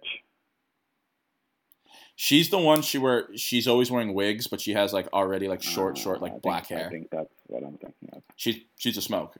[2.15, 3.27] She's the one she wear.
[3.35, 6.31] She's always wearing wigs, but she has like already like short, short Uh, I like
[6.33, 6.89] think- black I hair.
[6.91, 8.21] think that's what I'm thinking of.
[8.35, 9.35] She's she's a smoke.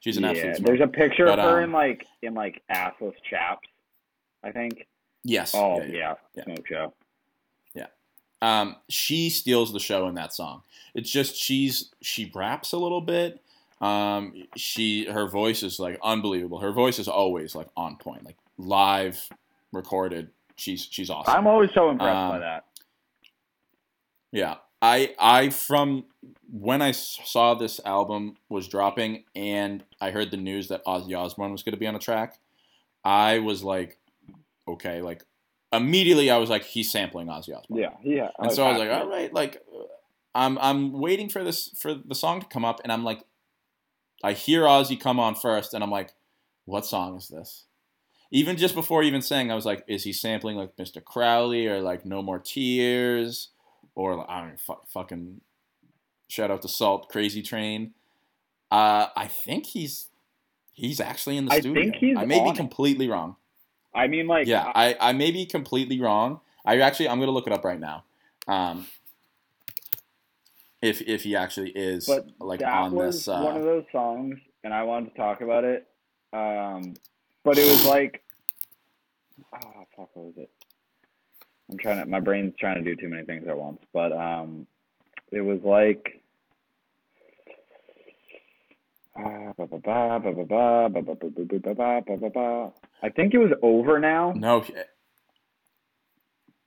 [0.00, 0.66] She's an yeah, absolute smoke.
[0.66, 3.68] there's a picture But, of her um, in like in like assless chaps.
[4.42, 4.86] I think.
[5.24, 5.54] yes.
[5.54, 5.90] Oh yeah, yeah.
[5.92, 6.44] yeah, yeah.
[6.44, 6.94] smoke show.
[7.74, 7.86] Yeah,
[8.40, 10.62] um, she steals the show in that song.
[10.94, 13.42] It's just she's she raps a little bit.
[13.80, 16.60] Um, she her voice is like unbelievable.
[16.60, 19.28] Her voice is always like on point, like live
[19.72, 20.30] recorded.
[20.56, 21.34] She's she's awesome.
[21.34, 22.64] I'm always so impressed by Um, that.
[24.32, 26.04] Yeah, I I from
[26.50, 31.52] when I saw this album was dropping and I heard the news that Ozzy Osbourne
[31.52, 32.38] was going to be on the track,
[33.04, 33.98] I was like,
[34.66, 35.24] okay, like
[35.72, 37.78] immediately I was like, he's sampling Ozzy Osbourne.
[37.78, 38.30] Yeah, yeah.
[38.38, 39.62] And so I was like, all right, like
[40.34, 43.22] I'm I'm waiting for this for the song to come up, and I'm like,
[44.24, 46.14] I hear Ozzy come on first, and I'm like,
[46.64, 47.64] what song is this?
[48.32, 51.02] Even just before even saying, I was like, is he sampling like Mr.
[51.02, 53.50] Crowley or like No More Tears
[53.94, 55.40] or like, I don't fu- fucking
[56.28, 57.94] shout out to Salt Crazy Train.
[58.70, 60.08] Uh, I think he's
[60.72, 61.82] he's actually in the I studio.
[61.82, 62.56] think he's I may be on it.
[62.56, 63.36] completely wrong.
[63.94, 66.40] I mean, like, Yeah, I, I may be completely wrong.
[66.64, 68.04] I actually I'm gonna look it up right now.
[68.48, 68.86] Um,
[70.82, 73.84] if if he actually is But like that on was this, uh, one of those
[73.92, 75.86] songs, and I wanted to talk about it.
[76.32, 76.94] Um,
[77.46, 78.24] but it was like,
[79.52, 80.50] ah, oh, fuck, what was it?
[81.70, 82.06] I'm trying to.
[82.06, 83.78] My brain's trying to do too many things at once.
[83.92, 84.66] But um,
[85.30, 86.20] it was like.
[93.00, 94.32] I think it was over now.
[94.34, 94.64] No.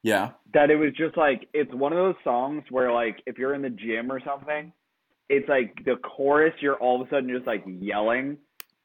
[0.01, 0.29] Yeah.
[0.53, 3.63] That it was just like it's one of those songs where like if you're in
[3.63, 4.71] the gym or something,
[5.27, 8.37] it's like the chorus you're all of a sudden just like yelling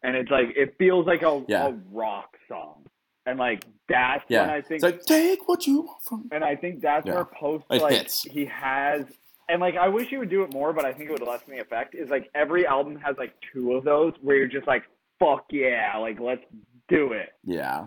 [0.05, 1.69] and it's like it feels like a, Yeah.
[1.69, 2.85] a rock song,
[3.27, 4.43] and like that's yeah.
[4.43, 6.29] when I think, it's like take what you want from.
[6.31, 7.15] and I think that's Yeah.
[7.15, 8.23] where Post It like hits.
[8.23, 9.05] he has,
[9.49, 11.51] and like I wish he would do it more, but I think it would lessen
[11.53, 11.95] the effect.
[11.95, 14.85] Is like every album has like two of those where you're just like
[15.19, 16.45] fuck yeah, like let's
[16.89, 17.87] do it, Yeah,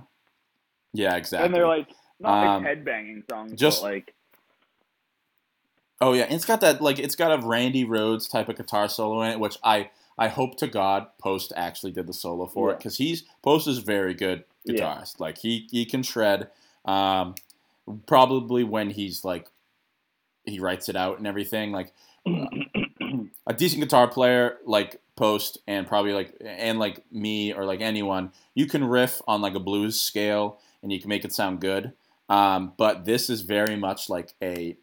[0.94, 1.46] yeah, exactly.
[1.46, 1.88] and they're like
[2.20, 4.14] not Um, headbanging songs, just- but like.
[6.00, 8.88] Oh yeah, and it's got that like it's got a Randy Rhoads type of guitar
[8.88, 12.72] solo in it, which I I hope to God Post actually did the solo for
[12.72, 14.76] it because he's Post is a very good Yeah.
[14.96, 15.20] guitarist.
[15.20, 16.50] Like he he can shred.
[16.86, 17.36] Um,
[18.06, 19.48] probably when he's like
[20.46, 21.72] he writes it out and everything.
[21.72, 21.94] Like
[23.48, 28.32] a decent guitar player like Post and probably like and like me or like anyone,
[28.54, 31.94] you can riff on like a blues scale and you can make it sound good.
[32.30, 34.78] Um, but this is very much like a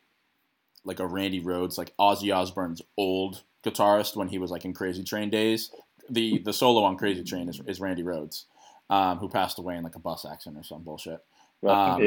[0.84, 5.02] like a Randy Rhoads, like Ozzy Osbourne's old guitarist when he was like in Crazy
[5.02, 5.70] Train days.
[6.10, 8.44] The the solo on Crazy Train is, is Randy Rhoads,
[8.90, 11.20] um, who passed away in like a bus accident or some bullshit.
[11.66, 12.00] Um.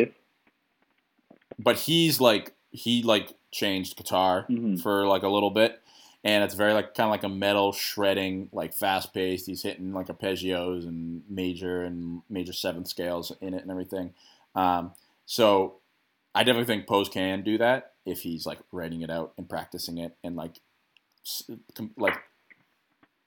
[1.59, 4.79] But he's like he like changed guitar Mhm.
[4.81, 5.81] for like a little bit,
[6.23, 9.47] and it's very like kind of like a metal shredding, like fast paced.
[9.47, 14.13] He's hitting like arpeggios and major and major seventh scales in it and everything.
[14.53, 14.91] Um,
[15.25, 15.77] so
[16.35, 19.97] I definitely think Pose can do that if he's like writing it out and practicing
[19.97, 20.59] it and like
[21.97, 22.17] like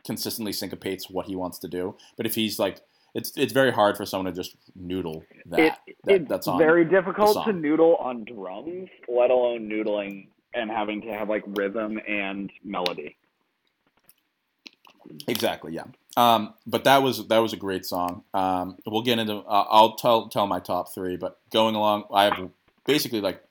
[0.04, 1.96] consistently syncopates what he wants to do.
[2.16, 2.80] But if he's like
[3.14, 5.60] it's it's very hard for someone to just noodle that.
[5.86, 11.00] it, that it's that's very difficult to noodle on drums, let alone noodling and having
[11.02, 13.16] to have like rhythm and melody.
[15.26, 15.84] Exactly, yeah.
[16.16, 18.22] Um, but that was that was a great song.
[18.34, 19.36] Um, we'll get into.
[19.36, 22.50] Uh, I'll tell tell my top three, but going along, I have
[22.86, 23.42] basically like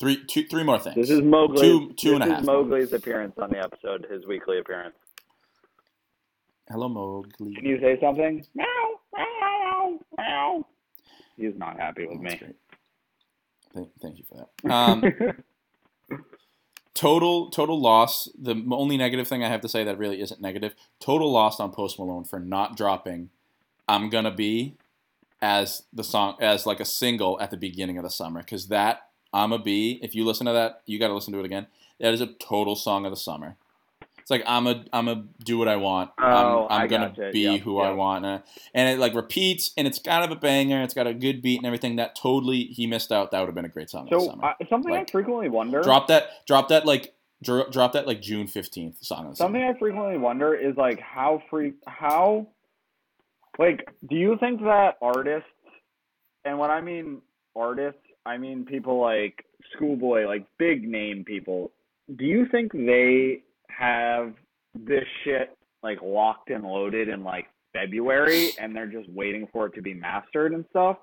[0.00, 0.96] three two three more things.
[0.96, 1.60] This is Mowgli.
[1.60, 2.44] Two- two this and a is half.
[2.44, 4.94] Mowgli's appearance on the episode, his weekly appearance.
[6.68, 7.54] Hello, Mowgli.
[7.54, 8.44] Can you say something?
[8.54, 8.64] Meow,
[9.14, 10.66] meow, meow.
[11.36, 12.38] He's not happy with that's me.
[12.38, 12.56] great.
[13.74, 14.70] Thank, thank you for that.
[14.72, 15.04] Um,
[16.94, 18.28] total total loss.
[18.40, 20.74] The only negative thing I have to say that really isn't negative.
[21.00, 23.30] Total loss on Post Malone for not dropping
[23.88, 24.76] "I'm Gonna Be"
[25.42, 29.08] as the song as like a single at the beginning of the summer because that
[29.34, 31.66] "I'm a Be." If you listen to that, you got to listen to it again.
[32.00, 33.56] That is a total song of the summer.
[34.24, 36.10] It's like I'm a I'm a do what I want.
[36.18, 37.30] Oh, I'm, I'm I gonna gotcha.
[37.30, 38.42] be Yep, who I want, and,
[38.72, 40.80] and it like repeats, and it's kind of a banger.
[40.82, 41.96] It's got a good beat and everything.
[41.96, 43.32] That totally he missed out.
[43.32, 44.04] That would have been a great song.
[44.04, 44.44] of the so summer.
[44.46, 45.82] uh, something I frequently wonder.
[45.82, 46.46] Drop that.
[46.46, 46.86] Drop that.
[46.86, 48.06] Like dro- drop that.
[48.06, 49.26] Like June fifteenth song.
[49.26, 49.74] Of the Something summer.
[49.74, 52.46] I frequently wonder is like how free how
[53.58, 55.48] like do you think that artists
[56.46, 57.20] and when I mean
[57.54, 61.70] artists, I mean people like Schoolboy, like big name people.
[62.16, 64.34] Do you think they have
[64.74, 69.74] this shit like locked and loaded in like February and they're just waiting for it
[69.74, 70.98] to be mastered and stuff?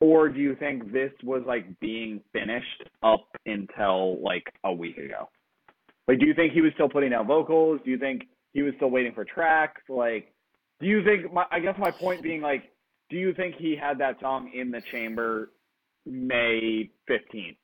[0.00, 5.28] or do you think this was like being finished up until like a week ago?
[6.06, 7.80] Like, do you think he was still putting out vocals?
[7.84, 9.82] Do you think he was still waiting for tracks?
[9.88, 10.32] Like,
[10.80, 11.32] do you think?
[11.32, 12.64] My, I guess my point being like,
[13.08, 15.50] do you think he had that song in the chamber
[16.06, 17.58] May fifteenth?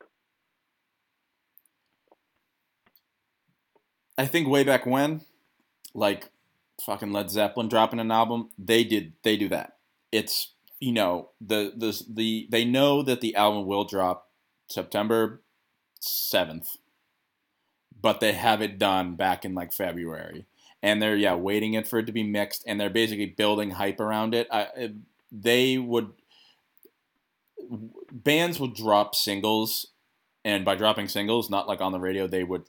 [4.18, 5.22] I think way back when,
[5.94, 6.28] like
[6.84, 9.76] fucking Led Zeppelin dropping an album, they did they do that.
[10.10, 14.28] It's you know the the the they know that the album will drop
[14.68, 15.42] September
[16.00, 16.76] seventh,
[18.00, 20.46] but they have it done back in like February,
[20.82, 24.00] and they're yeah waiting it for it to be mixed, and they're basically building hype
[24.00, 24.48] around it.
[24.50, 24.90] I,
[25.30, 26.12] they would
[28.10, 29.88] bands would drop singles,
[30.44, 32.64] and by dropping singles, not like on the radio, they would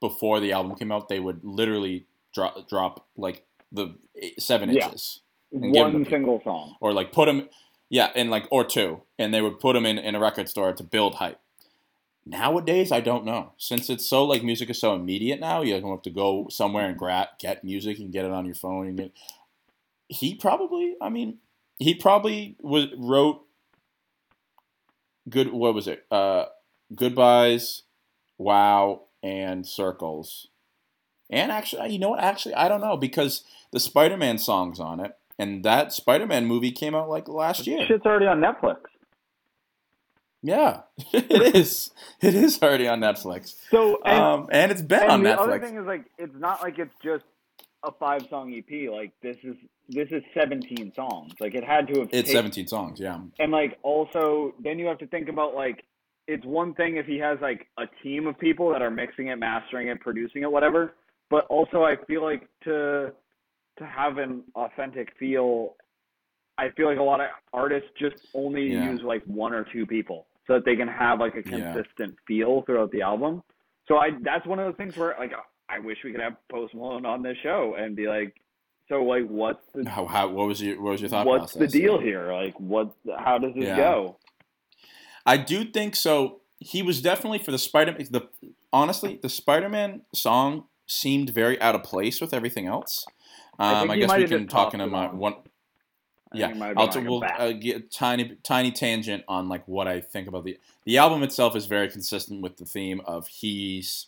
[0.00, 4.86] before the album came out, they would literally drop drop like the eight, seven Yeah.
[4.86, 6.76] inches One single song.
[6.80, 7.48] or like put them
[7.90, 10.72] yeah and like or two and they would put them in, in a record store
[10.72, 11.38] to build hype
[12.24, 15.90] nowadays i don't know since it's so like music is so immediate now you don't
[15.90, 18.96] have to go somewhere and grab get music and get it on your phone and
[18.96, 19.12] get
[20.08, 21.38] he probably i mean
[21.78, 23.44] he probably was wrote
[25.28, 26.04] good what was it?
[26.10, 26.46] Uh
[26.94, 27.82] goodbyes
[28.38, 30.48] wow and circles.
[31.30, 32.20] And actually you know what?
[32.20, 36.94] Actually i don't know because the spider-man song's on it and that spider-man movie came
[36.94, 37.86] out like last year.
[37.86, 38.78] Shit's already on Netflix.
[40.42, 40.82] yeah
[41.12, 41.90] it is.
[42.20, 43.54] It is already on netflix.
[43.70, 46.62] So and, um and it's been and on the other thing is like it's not
[46.62, 47.24] like it's just
[47.84, 48.90] a five song EP.
[48.90, 49.56] Like this is
[49.88, 51.32] this is seventeen songs.
[51.40, 54.86] Like it had to have it's taken- 17 songs yeah and like also then you
[54.86, 55.84] have to think about like
[56.28, 59.36] it's one thing if he has like a team of people that are mixing it
[59.36, 60.94] mastering it producing it whatever
[61.30, 63.10] but also i feel like to
[63.78, 65.74] to have an authentic feel
[66.58, 68.90] i feel like a lot of artists just only Yeah.
[68.92, 71.72] use like one or two people so that they can have like a Yeah.
[71.74, 73.42] consistent feel throughout the album
[73.88, 75.32] so i that's one of those things where like
[75.72, 78.34] i wish we could have post malone on this show and be like
[78.88, 81.66] so like what's the how, how what was your what was your thought what's the
[81.66, 82.32] deal here?
[82.32, 82.94] Like, what?
[83.18, 83.76] How does this Yeah.
[83.76, 84.16] go?
[85.24, 86.40] I do think so.
[86.58, 87.92] He was definitely for the Spider.
[87.92, 88.28] The
[88.72, 93.06] honestly, the Spider-Man song seemed very out of place with everything else.
[93.58, 95.34] I Um, think I, guess we can talk in a one.
[96.32, 99.24] I Yeah, think it might have I'll t- a we'll uh, get tiny tiny tangent
[99.28, 102.64] on like what I think about the the album itself is very consistent with the
[102.64, 104.06] theme of he's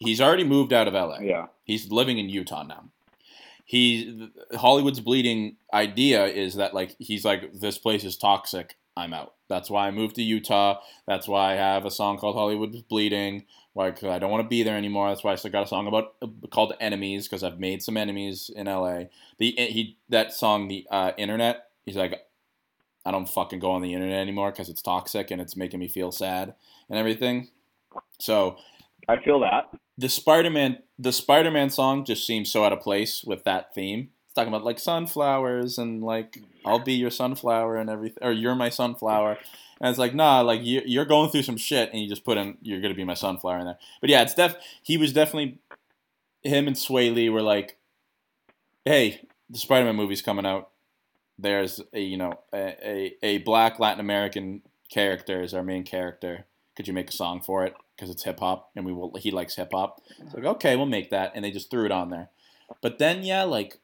[0.00, 1.20] he's already moved out of LA.
[1.20, 2.86] yeah, He's living in Utah now.
[3.64, 8.76] He Hollywood's bleeding idea is that like he's like this place is toxic.
[8.96, 9.34] I'm out.
[9.48, 10.80] That's why I moved to Utah.
[11.06, 13.44] That's why I have a song called Hollywood's Bleeding.
[13.72, 13.88] Why?
[13.88, 15.08] I don't want to be there anymore.
[15.08, 16.14] That's why I still got a song about
[16.50, 19.04] called Enemies because I've made some enemies in LA.
[19.38, 21.68] The he that song the uh, internet.
[21.86, 22.26] He's like,
[23.06, 25.86] I don't fucking go on the internet anymore because it's toxic and it's making me
[25.86, 26.54] feel sad
[26.88, 27.50] and everything.
[28.18, 28.56] So
[29.08, 29.70] I feel that.
[30.00, 34.08] The Spider-Man the Spider-Man song just seems so out of place with that theme.
[34.24, 38.54] It's talking about like sunflowers and like I'll be your sunflower and everything, or you're
[38.54, 39.36] my sunflower.
[39.78, 42.38] And it's like nah, like you, you're going through some shit, and you just put
[42.38, 43.78] in you're gonna be my sunflower in there.
[44.00, 45.58] But yeah, it's def he was definitely
[46.42, 47.76] him and Swae Lee were like,
[48.86, 50.70] hey, the Spider-Man movie's coming out.
[51.38, 56.46] There's a you know a, a, a black Latin American character is our main character.
[56.74, 57.74] Could you make a song for it?
[58.00, 59.14] Because it's hip hop, and we will.
[59.18, 60.00] He likes hip hop.
[60.18, 62.30] It's like okay, we'll make that, and they just threw it on there.
[62.80, 63.78] But then yeah, like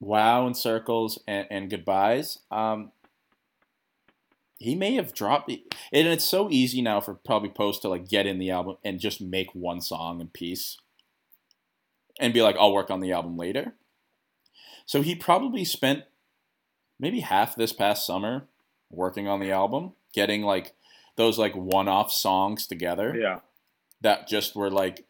[0.00, 2.38] wow and circles and, and goodbyes.
[2.50, 2.92] Um,
[4.56, 8.08] he may have dropped it, and it's so easy now for probably Post to like
[8.08, 10.78] get in the album and just make one song in peace,
[12.18, 13.74] and be like, I'll work on the album later.
[14.86, 16.04] So he probably spent
[16.98, 18.46] maybe half this past summer
[18.90, 20.74] working on the album, getting like
[21.18, 23.40] those like one-off songs together Yeah,
[24.00, 25.04] that just were like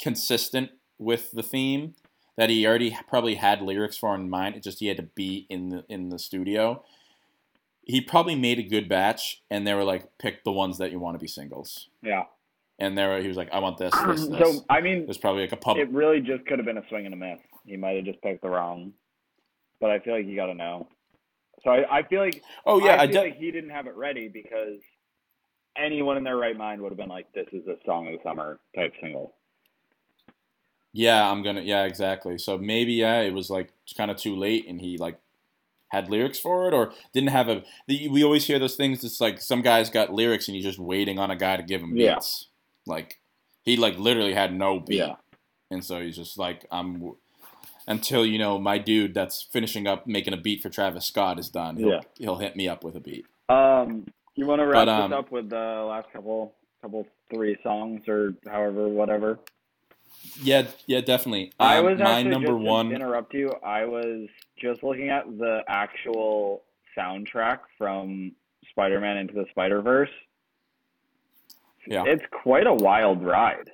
[0.00, 1.94] consistent with the theme
[2.36, 4.56] that he already probably had lyrics for in mind.
[4.56, 6.82] It just he had to be in the in the studio.
[7.84, 11.00] He probably made a good batch, and they were like, pick the ones that you
[11.00, 11.88] want to be singles.
[12.02, 12.24] yeah.
[12.78, 14.38] And there he was like, I want this, this, this.
[14.56, 15.76] So I mean, There's probably like a pub.
[15.76, 17.38] it really just could have been a swing and a miss.
[17.66, 18.92] He might have just picked the wrong.
[19.80, 20.88] But I feel like you got to know.
[21.62, 23.86] So I, I feel like oh yeah, I I, feel de- like he didn't have
[23.86, 24.80] it ready because
[25.76, 28.22] anyone in their right mind would have been like, "This is a song of the
[28.22, 29.34] summer" type single.
[30.92, 31.62] Yeah, I'm gonna.
[31.62, 32.36] Yeah, exactly.
[32.38, 35.18] So maybe yeah, it was like kind of too late, and he like
[35.88, 37.62] had lyrics for it, or didn't have a.
[37.86, 39.02] The, we always hear those things.
[39.02, 41.80] It's like some guys got lyrics, and he's just waiting on a guy to give
[41.80, 42.14] him Yeah.
[42.16, 42.48] beats.
[42.86, 43.20] Like
[43.62, 45.14] he like literally had no beat, Yeah.
[45.70, 47.12] and so he's just like I'm.
[47.88, 51.48] Until you know my dude that's finishing up making a beat for Travis Scott is
[51.48, 52.00] done, he'll, Yeah.
[52.16, 53.26] he'll hit me up with a beat.
[53.48, 55.56] Um, you want to wrap But, um, this up with the
[55.88, 59.38] last couple, couple three songs or however, whatever.
[60.42, 61.52] Yeah, yeah, definitely.
[61.58, 62.92] I Um, was my actually number one.
[62.92, 63.50] interrupt you.
[63.64, 64.28] I was
[64.58, 66.62] just looking at the actual
[66.96, 68.32] soundtrack from
[68.70, 70.10] Spider-Man into the Spider-Verse.
[71.86, 72.04] Yeah.
[72.06, 73.70] It's quite a wild ride.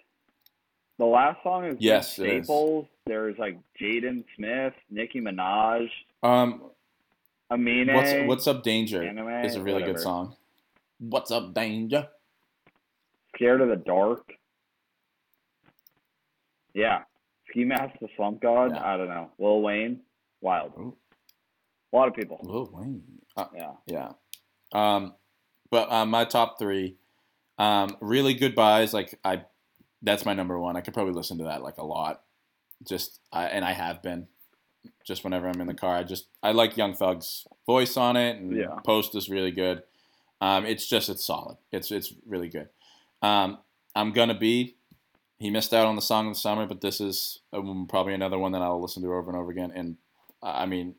[0.99, 2.47] The last song is Yes, it is.
[2.47, 2.87] Staples.
[3.07, 5.89] There's like Jaden Smith, Nicki Minaj,
[6.23, 6.63] Um,
[7.51, 7.93] Amine.
[7.95, 9.03] what's what's up, Danger?
[9.03, 10.35] Anime, is a really good song.
[10.99, 12.09] What's up, Danger?
[13.35, 14.33] Scared of the Dark.
[16.75, 17.03] Yeah.
[17.49, 18.73] Ski Mask the Slump God.
[18.75, 18.85] Yeah.
[18.85, 19.31] I don't know.
[19.39, 20.01] Lil Wayne.
[20.41, 20.73] Wild.
[20.79, 20.97] Ooh.
[21.93, 22.41] A lot of people.
[22.43, 23.03] Lil Wayne.
[23.37, 23.73] Uh, Yeah.
[23.87, 24.13] Yeah.
[24.73, 25.15] Um,
[25.71, 26.97] but uh, my top three,
[27.59, 28.93] um, really Goodbyes.
[28.93, 29.43] Like I,
[30.03, 30.77] that's my number one.
[30.77, 32.23] I could probably listen to that like a lot.
[32.87, 34.27] Just I and I have been.
[35.05, 38.37] Just whenever I'm in the car, I just I like Young Thug's voice on it,
[38.37, 38.79] and Yeah.
[38.85, 39.83] Post is really good.
[40.41, 41.57] Um, it's just it's solid.
[41.73, 42.69] It's it's really good.
[43.23, 43.59] Um,
[43.95, 44.77] I'm gonna be.
[45.39, 48.39] He missed out on the song of the summer, but this is um, probably another
[48.39, 49.73] one that I'll listen to over and over again.
[49.75, 49.97] And
[50.43, 50.97] uh, I mean,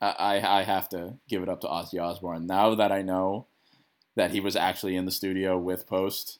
[0.00, 2.46] I, I I have to give it up to Ozzy Osbourne.
[2.46, 3.46] Now that I know
[4.14, 6.38] that he was actually in the studio with Post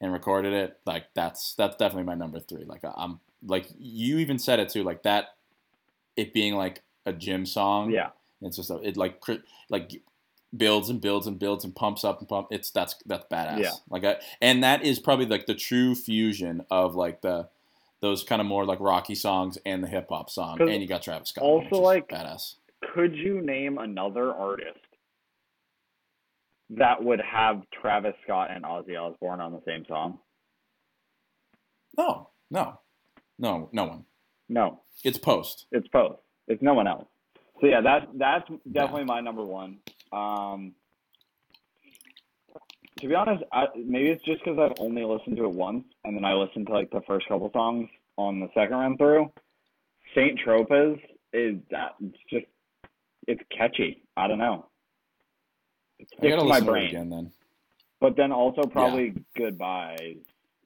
[0.00, 2.64] and recorded it, like that's that's definitely my number three.
[2.64, 5.36] Like I'm like you even said it too, like that,
[6.16, 7.90] it being like a gym song.
[7.90, 8.10] Yeah.
[8.40, 9.22] it's just a, it like
[9.68, 10.02] like
[10.56, 12.48] builds and builds and builds and pumps up and pump.
[12.50, 13.60] It's that's that's badass.
[13.60, 13.70] Yeah.
[13.88, 17.48] Like I, and that is probably like the true fusion of like the
[18.00, 21.02] those kind of more like rocky songs and the hip hop song, And you got
[21.02, 21.44] Travis Scott.
[21.44, 22.56] also, like- badass.
[22.94, 24.80] Could you name another artist
[26.70, 30.18] that would have Travis Scott and Ozzy Osbourne on the same song?
[31.96, 32.80] No, no,
[33.38, 34.04] no, no one.
[34.48, 34.80] No.
[35.04, 35.66] It's Post.
[35.70, 36.18] It's Post.
[36.48, 37.06] It's no one else.
[37.60, 39.78] So yeah, that's that's definitely my number one.
[40.12, 40.72] Um,
[43.00, 46.16] to be honest, I, maybe it's just because I've only listened to it once, and
[46.16, 49.32] then I listened to like the first couple songs on the second run through.
[50.14, 51.00] Saint Tropez
[51.32, 52.46] is that it's just
[53.26, 54.02] it's catchy.
[54.16, 54.66] I don't know.
[55.98, 56.88] It I gotta to my listen to it brain.
[56.88, 57.32] again then.
[58.00, 60.16] But then also probably Goodbye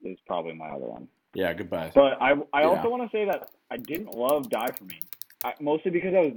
[0.03, 1.07] is probably my other one.
[1.33, 1.91] Yeah, goodbye.
[1.95, 2.67] But I I Yeah.
[2.67, 4.99] also want to say that I didn't love Die for Me,
[5.43, 6.33] I, mostly because I was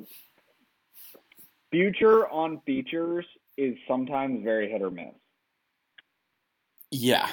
[1.70, 5.14] Future on features is sometimes very hit or miss,
[6.90, 7.28] Yeah,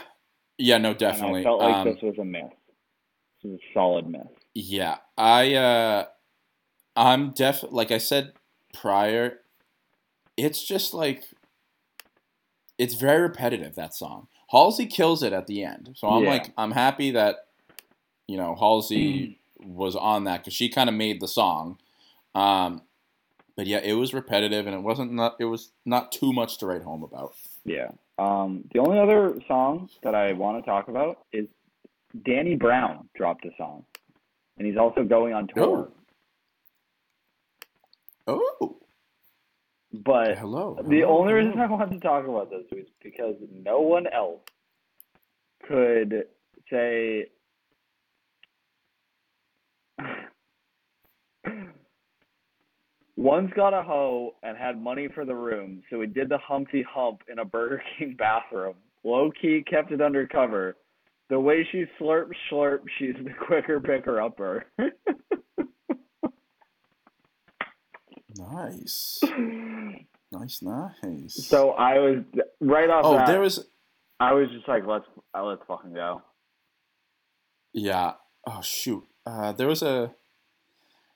[0.58, 1.42] yeah, no, and definitely.
[1.42, 2.44] I felt like Um, this was a miss.
[3.44, 4.28] This is a solid miss.
[4.54, 6.06] Yeah, I uh
[6.96, 8.34] I'm def like I said
[8.74, 9.40] prior,
[10.36, 11.26] it's just like
[12.78, 14.28] it's very repetitive that song.
[14.50, 15.96] Halsey kills it at the end.
[15.98, 16.30] So I'm Yeah.
[16.30, 17.48] like I'm happy that
[18.28, 21.80] you know Halsey was on that cuz she kind of made the song.
[22.36, 22.84] Um
[23.58, 26.68] but yeah, it was repetitive and it wasn't not it was not too much to
[26.68, 27.34] write home about.
[27.66, 27.90] Yeah.
[28.20, 31.48] Um, the only other song that I want to talk about is
[32.26, 33.84] Danny Brown dropped a song,
[34.58, 35.90] and he's also going on tour.
[38.28, 38.78] Oh,
[39.94, 40.76] But hello.
[40.82, 41.60] The hello, only reason.
[41.60, 44.42] I wanted to talk about this was because no one else
[45.68, 46.26] could
[46.70, 47.28] say
[53.18, 56.84] One's got a hoe and had money for the room, so he did the Humpty
[56.88, 58.76] Hump in a Burger King bathroom.
[59.04, 60.78] Low key kept it undercover.
[61.30, 64.66] The way she slurp slurp, she's the quicker picker upper.
[68.38, 69.20] Nice.
[70.30, 71.48] Nice, nice.
[71.48, 72.18] so I was
[72.60, 73.28] right off Oh, that.
[73.28, 73.66] there was
[74.20, 76.22] I was just like, let's uh, let's fucking go.
[77.72, 78.16] Yeah.
[78.46, 79.06] Oh shoot.
[79.26, 80.14] Uh, there was a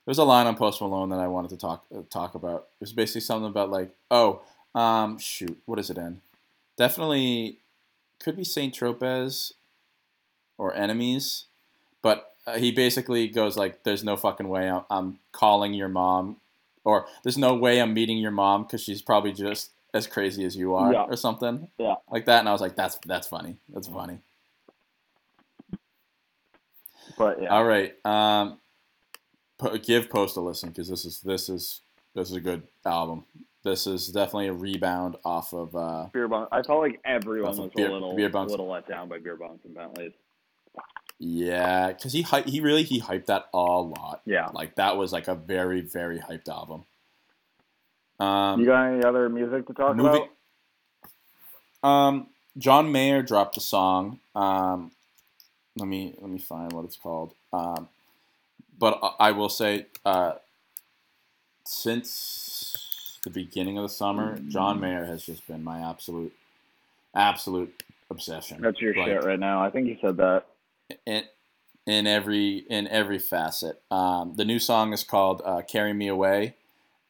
[0.05, 2.67] there was a line on Post Malone that I wanted to talk uh, talk about.
[2.79, 4.41] It was basically something about like, oh,
[4.73, 6.21] um, shoot, what is it in?
[6.77, 7.57] Definitely
[8.19, 9.53] could be Saint Tropez
[10.57, 11.45] or Enemies,
[12.01, 16.37] but uh, he basically goes like, "There's no fucking way I'm, I'm calling your mom,
[16.83, 20.55] or there's no way I'm meeting your mom because she's probably just as crazy as
[20.55, 21.03] you are, Yeah.
[21.03, 21.95] or something Yeah.
[22.09, 23.57] like that." And I was like, "That's that's funny.
[23.69, 24.19] That's funny."
[27.17, 27.93] But yeah, All right.
[28.05, 28.57] Um,
[29.83, 31.81] give Post a listen because this is this is
[32.15, 33.25] this is a good album.
[33.63, 35.75] This is definitely a rebound off of.
[35.75, 36.47] Uh, beer bong.
[36.51, 38.49] I felt like everyone was beer- a little beer bongs.
[38.49, 40.13] little let down by beer bongs and Bentleys.
[41.19, 44.21] yeah, because he he really he hyped that a lot.
[44.25, 44.47] Yeah.
[44.53, 46.85] Like that was like a very very hyped album.
[48.19, 50.27] Um, you got any other music to talk moving.
[51.81, 51.89] about?
[51.89, 54.19] Um, John Mayer dropped a song.
[54.35, 54.91] Um,
[55.77, 57.33] let me let me find what it's called.
[57.53, 57.87] Um,
[58.81, 60.33] but I, will say, uh,
[61.65, 66.33] since the beginning of the summer, John Mayer has just been my absolute,
[67.15, 68.59] absolute obsession.
[68.59, 69.63] That's your Like, shit right now.
[69.63, 70.45] I think you said that.
[71.05, 71.23] in
[71.85, 73.79] in every in every facet.
[73.91, 76.55] Um, the new song is called uh, "Carry Me Away."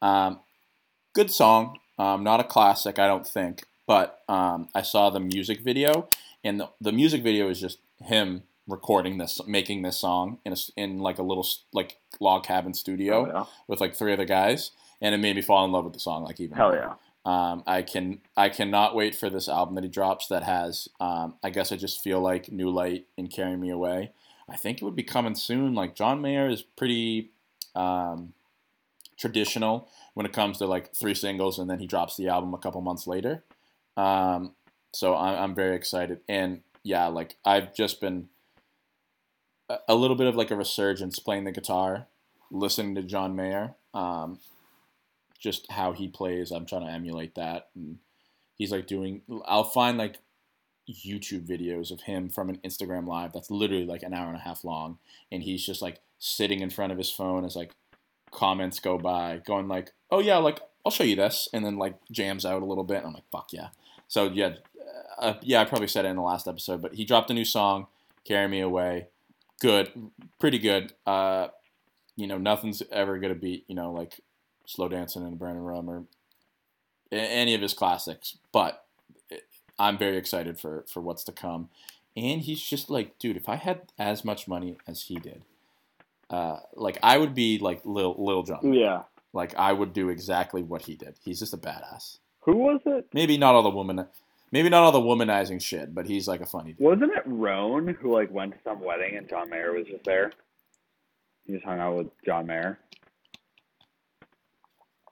[0.02, 0.42] Um,
[1.14, 5.62] good song, um, not a classic, I don't think, but um, I saw the music
[5.62, 6.10] video,
[6.44, 10.56] and the, the music video is just him recording this, making this song in a
[10.78, 13.46] in like a little like log cabin studio Oh, yeah.
[13.68, 16.24] with like three other guys, and it made me fall in love with the song
[16.24, 16.94] like even Hell yeah.
[17.24, 21.36] Um, I can I cannot wait for this album that he drops that has um,
[21.44, 24.12] I guess I just feel like New Light and Carry Me Away.
[24.50, 25.76] I think it would be coming soon.
[25.76, 27.30] Like John Mayer is pretty
[27.76, 28.34] um,
[29.18, 32.58] traditional when it comes to like three singles and then he drops the album a
[32.58, 33.44] couple months later.
[33.96, 34.54] Um,
[34.94, 38.30] so I'm, I'm very excited and yeah, like I've just been
[39.88, 42.08] a, little bit of like a resurgence playing the guitar,
[42.50, 43.76] listening to John Mayer.
[43.94, 44.40] Um,
[45.40, 46.52] just how he plays.
[46.52, 47.70] I'm trying to emulate that.
[47.76, 47.98] And
[48.56, 49.22] he's like doing.
[49.46, 50.20] I'll find like
[50.90, 54.42] YouTube videos of him from an Instagram live that's literally like an hour and a
[54.42, 55.00] half long,
[55.32, 57.72] and he's just like sitting in front of his phone as like
[58.32, 61.96] comments go by, going like, "Oh yeah, like I'll show you this," and then like
[62.12, 62.98] jams out a little bit.
[62.98, 63.70] And I'm like, "Fuck yeah!"
[64.08, 64.56] So yeah,
[65.18, 67.46] uh, yeah, I probably said it in the last episode, but he dropped a new
[67.46, 67.88] song,
[68.26, 69.08] "Carry Me Away."
[69.62, 69.92] Good,
[70.40, 70.94] pretty good.
[71.06, 71.48] Uh,
[72.16, 74.20] you know, nothing's ever gonna beat you know like
[74.66, 76.04] slow dancing in a burning room or
[77.12, 78.86] any of his classics but
[79.78, 81.68] i'm very excited for for what's to come
[82.16, 85.42] and he's just like dude if i had as much money as he did
[86.30, 89.02] uh like i would be like lil lil jon Yeah.
[89.34, 93.08] like i would do exactly what he did he's just a badass Who was it?
[93.14, 94.06] maybe not all the woman
[94.52, 97.88] maybe not all the womanizing shit but he's like a funny dude Wasn't it Roan
[98.00, 100.32] who like went to some wedding and John Mayer was just there?
[101.46, 102.80] He just hung out with John Mayer.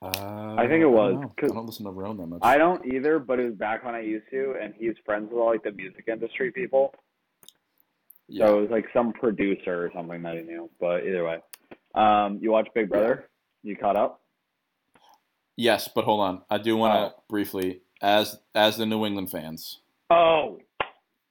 [0.02, 2.86] uh, I think it was, don't I don't listen to Roan that much I don't
[2.86, 5.64] either, but it was back when I used to, and he's friends with all like
[5.64, 6.94] the music industry people.
[8.30, 8.46] yeah.
[8.48, 10.70] So it was like some producer or something that he knew.
[10.80, 11.40] But either way,
[11.96, 13.28] um, you watch Big Brother?
[13.64, 14.22] You caught up?
[15.62, 17.24] yes but hold on i do want to Oh.
[17.28, 19.80] briefly as as the new england fans
[20.12, 20.58] Oh,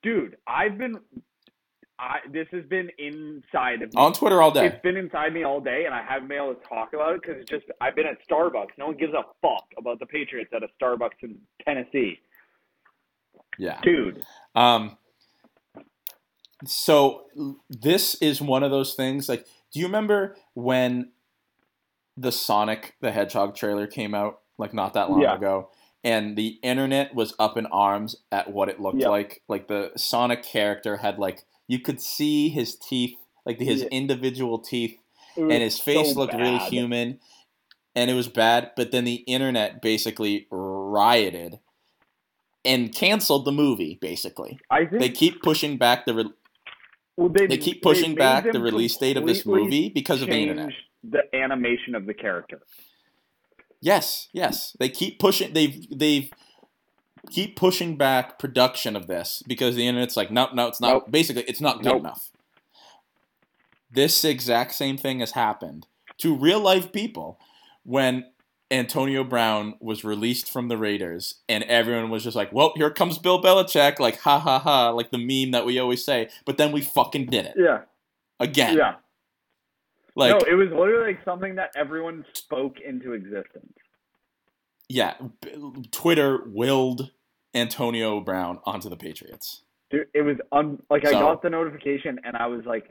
[0.04, 1.00] dude, I've been.
[1.98, 4.00] I this has been inside of me.
[4.00, 6.54] on twitter all day It's been inside me all day, and I haven't been able
[6.54, 8.68] to talk about it because it's just I've been at Starbucks.
[8.78, 12.20] No one gives a fuck about the Patriots at a Starbucks in Tennessee,
[13.58, 14.22] yeah dude.
[14.54, 14.96] Um,
[16.64, 17.24] so
[17.68, 19.28] this is one of those things.
[19.28, 21.10] Like, do you remember when
[22.16, 24.40] the Sonic the Hedgehog trailer came out?
[24.56, 25.34] Like not that long Yeah.
[25.36, 25.70] ago,
[26.04, 29.08] and the internet was up in arms at what it looked Yeah.
[29.08, 29.42] like.
[29.48, 33.88] Like the Sonic character had like you could see his teeth, like his Yeah.
[33.90, 34.98] individual teeth,
[35.36, 37.20] and his face so looked really human,
[37.94, 38.72] and it was bad.
[38.76, 41.58] But then the internet basically rioted
[42.64, 43.98] and canceled the movie.
[44.00, 46.32] Basically, I think they keep pushing back the re-
[47.16, 50.28] well, they, they keep pushing made back the release date of this movie because of
[50.28, 50.70] the internet.
[51.04, 52.60] The animation of the character.
[53.80, 55.52] Yes, yes, they keep pushing.
[55.52, 56.30] They've they've
[57.30, 60.88] keep pushing back production of this because the internet's like, no, no, it's not.
[60.88, 61.10] Nope.
[61.10, 62.00] Basically, it's not good Nope.
[62.00, 62.30] enough.
[63.90, 65.86] This exact same thing has happened
[66.18, 67.38] to real life people
[67.84, 68.24] when
[68.70, 73.16] Antonio Brown was released from the Raiders, and everyone was just like, "Well, here comes
[73.18, 76.28] Bill Belichick!" Like, ha ha ha, like the meme that we always say.
[76.44, 77.82] But then we fucking did it Yeah,
[78.38, 78.76] again.
[78.76, 78.96] yeah.
[80.18, 83.72] Like, no, it was literally like something that everyone spoke into existence.
[84.88, 85.14] yeah,
[85.92, 87.12] Twitter willed
[87.54, 89.62] Antonio Brown onto the Patriots.
[89.90, 92.90] Dude, it was un like I So- got the notification and I was like,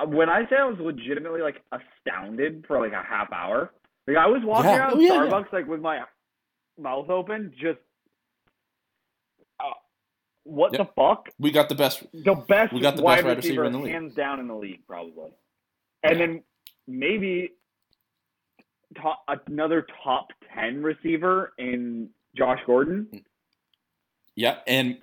[0.00, 3.72] uh, when I say I was legitimately like astounded for like a half hour,
[4.06, 4.78] like I was walking Yeah.
[4.78, 5.30] around Oh, yeah, yeah.
[5.30, 6.02] Starbucks like with my
[6.78, 7.78] mouth open, just
[9.60, 9.64] uh,
[10.44, 10.78] what Yep.
[10.86, 11.28] the fuck?
[11.38, 12.04] We got the best.
[12.12, 13.92] The best, We got the wide best wide receiver in the league.
[13.92, 15.30] hands down in the league, probably.
[16.02, 16.26] And Yeah.
[16.26, 16.44] then
[16.88, 17.52] maybe
[19.00, 23.06] top, another top ten receiver in Josh Gordon.
[24.34, 24.98] Yeah, and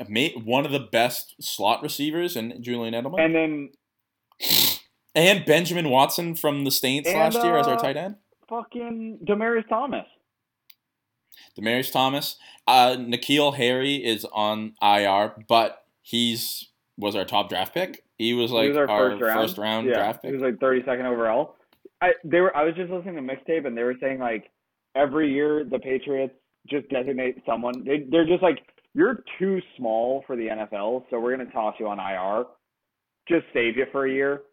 [0.45, 3.69] one of the best slot receivers in Julian Edelman, And then
[5.15, 8.15] and Benjamin Watson from the Saints And, last year as our uh, tight end.
[8.49, 10.05] fucking Demaryius Thomas.
[11.59, 18.03] Demaryius Thomas, uh, N'Keal Harry is on IR, but he's was our top draft pick.
[18.17, 20.31] He was like he was our, our, first round, yeah, draft pick.
[20.31, 21.55] He was like 32nd overall.
[22.02, 24.50] I they were I was just listening to mixtape and they were saying like
[24.96, 26.34] every year the Patriots
[26.70, 27.84] just designate someone.
[27.86, 28.60] They they're just like
[28.93, 32.46] you're too small for the NFL, so we're gonna toss you on IR,
[33.28, 34.43] just save you for a year.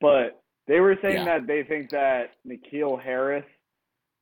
[0.00, 1.38] But they were saying Yeah.
[1.38, 3.44] that they think that N'Keal Harris,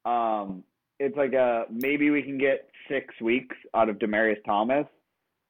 [0.05, 0.65] um,
[0.99, 4.87] it's like a maybe we can get six weeks out of Demaryius Thomas,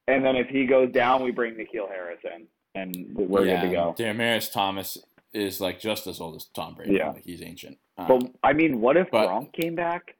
[0.08, 3.68] and then if he goes down, we bring N'Keal Harris in, and we're yeah, good
[3.68, 3.94] to go.
[3.98, 4.98] Demaryius Thomas
[5.36, 6.94] is like just as old as Tom Brady.
[6.96, 7.10] Yeah.
[7.10, 7.78] Like, he's ancient.
[7.98, 10.14] Um, But I mean, what if but- Gronk came back?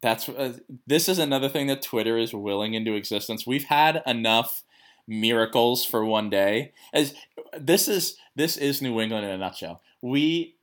[0.00, 0.56] that's uh,
[0.86, 3.44] this is another thing that Twitter is willing into existence.
[3.46, 4.62] We've had enough
[5.08, 6.72] miracles for one day.
[6.92, 7.14] As
[7.58, 9.82] this is this is New England in a nutshell.
[10.00, 10.54] We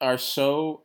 [0.00, 0.82] are so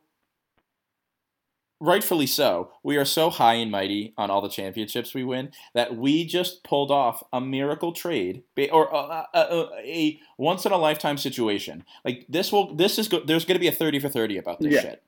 [1.80, 2.70] rightfully so.
[2.82, 6.64] We are so high and mighty on all the championships we win that we just
[6.64, 11.84] pulled off a miracle trade or a, a, a, a once in a lifetime situation.
[12.04, 14.60] Like this will this is go- there's going to be a 30 for 30 about
[14.60, 14.80] this Yeah.
[14.80, 15.02] shit.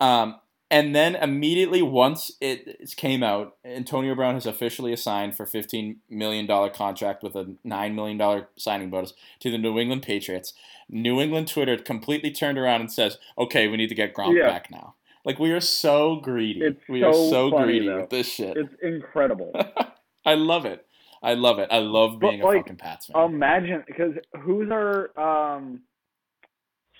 [0.00, 0.36] Um
[0.68, 6.48] and then immediately once it came out, Antonio Brown has officially assigned for $15 million
[6.72, 10.54] contract with a $9 million signing bonus to the New England Patriots.
[10.88, 14.46] New England Twitter completely turned around and says, okay, we need to get Gronk Yeah.
[14.48, 14.94] back now.
[15.26, 16.60] Like, we are so greedy.
[16.60, 18.00] It's we are so so funny, greedy though.
[18.02, 18.56] with this shit.
[18.56, 19.52] It's incredible.
[20.24, 20.86] I love it.
[21.22, 21.68] I love it.
[21.72, 23.22] I love But, being a like, fucking Pats fan.
[23.24, 24.12] Imagine because
[24.42, 25.80] who's our um,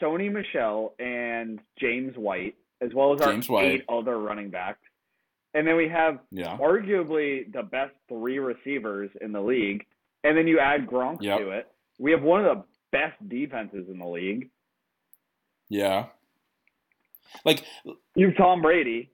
[0.03, 3.65] Sony Michel and James White, as well as our James White.
[3.65, 4.81] eight other running backs,
[5.55, 6.57] and then we have yeah.
[6.59, 9.85] arguably the best three receivers in the league,
[10.25, 11.39] and then you add Gronk Yep.
[11.39, 11.69] to it.
[12.01, 14.51] We have one of the best defenses in the league.
[15.69, 16.07] Yeah.
[17.45, 17.65] Like,
[18.15, 19.11] You have Tom Brady,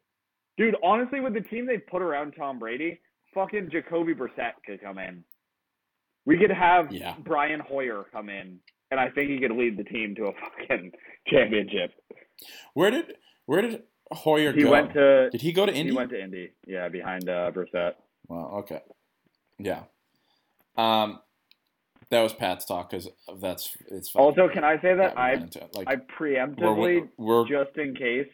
[0.57, 0.77] dude.
[0.83, 3.01] Honestly, with the team they put around Tom Brady,
[3.35, 5.25] fucking Jacoby Brissett could come in.
[6.25, 7.15] We could have Yeah.
[7.25, 8.59] Brian Hoyer come in,
[8.91, 10.93] and I think he could lead the team to a fucking
[11.29, 11.93] championship.
[12.75, 13.15] where did
[13.47, 13.83] where did
[14.13, 14.71] Hoyer He go?
[14.71, 15.91] went to did he go to Indy?
[15.91, 17.95] he went to Indy, yeah, behind uh, Brissett.
[18.29, 18.81] Well, okay.
[19.59, 19.83] Yeah.
[20.77, 21.21] Um,
[22.13, 23.09] that was Pat's talk because
[23.41, 24.11] that's it's.
[24.11, 24.23] fine.
[24.23, 28.29] Also, can I say that I into like I preemptively we're, we're just in case,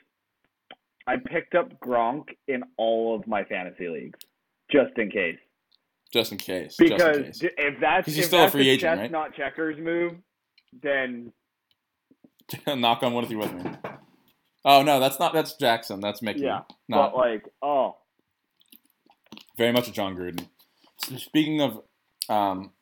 [1.07, 4.19] I picked up Gronk in all of my fantasy leagues,
[4.71, 5.39] just in case.
[6.13, 6.75] just in case.
[6.77, 7.57] Because just in case.
[7.57, 9.11] if that's if still a that's free a agent, chess, right?
[9.13, 10.15] not checkers move,
[10.83, 11.33] then
[12.67, 13.63] Knock on wood if you with me.
[14.65, 15.33] Oh no, that's not.
[15.33, 16.01] That's Jackson.
[16.01, 16.41] That's Michie.
[16.41, 17.97] Yeah, Not but like, oh,
[19.57, 20.49] very much a Jon Gruden.
[21.17, 21.81] Speaking of
[22.29, 22.73] um,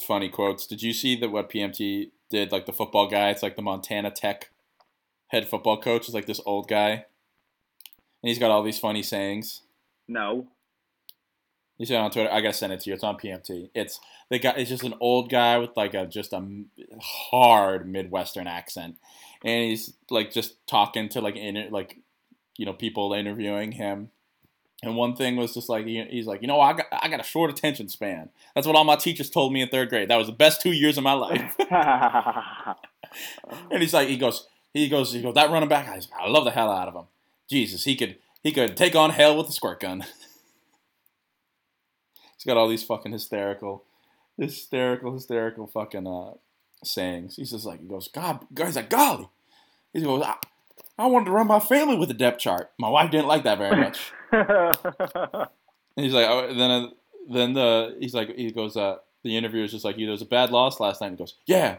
[0.00, 2.52] funny quotes, did you see that what PMT did?
[2.52, 4.50] Like the football guy, it's like the Montana Tech
[5.28, 7.04] head football coach is like this old guy, and
[8.22, 9.62] he's got all these funny sayings.
[10.08, 10.46] no,
[11.78, 12.32] You it on Twitter.
[12.32, 12.94] I gotta send it to you.
[12.94, 13.70] It's on PMT.
[13.74, 14.54] It's the guy.
[14.56, 16.64] It's just an old guy with like a just a
[17.00, 18.96] hard Midwestern accent,
[19.44, 21.98] and he's like just talking to like in like
[22.56, 24.10] you know people interviewing him.
[24.86, 27.24] And one thing was just like he's like, you know, I got I got a
[27.24, 28.28] short attention span.
[28.54, 30.08] That's what all my teachers told me in third grade.
[30.08, 31.56] That was the best two years of my life.
[33.70, 35.34] and he's like, he goes, he goes, he goes.
[35.34, 37.06] That running back, I, I love the hell out of him.
[37.50, 40.04] Jesus, he could he could take on hell with a squirt gun.
[42.36, 43.82] He's got all these fucking hysterical,
[44.38, 46.34] hysterical, hysterical fucking uh,
[46.84, 47.34] sayings.
[47.34, 49.28] He's just like, he goes, God, he's like, golly.
[49.92, 50.24] He goes,
[50.98, 52.70] I, wanted to run my family with a depth chart.
[52.78, 54.12] My wife didn't like that very much.
[55.96, 56.86] And he's like, oh, then, uh,
[57.30, 60.50] then the he's like, he goes, uh, the interviewer's just like, there was a bad
[60.50, 61.10] loss last night.
[61.10, 61.76] He goes, yeah.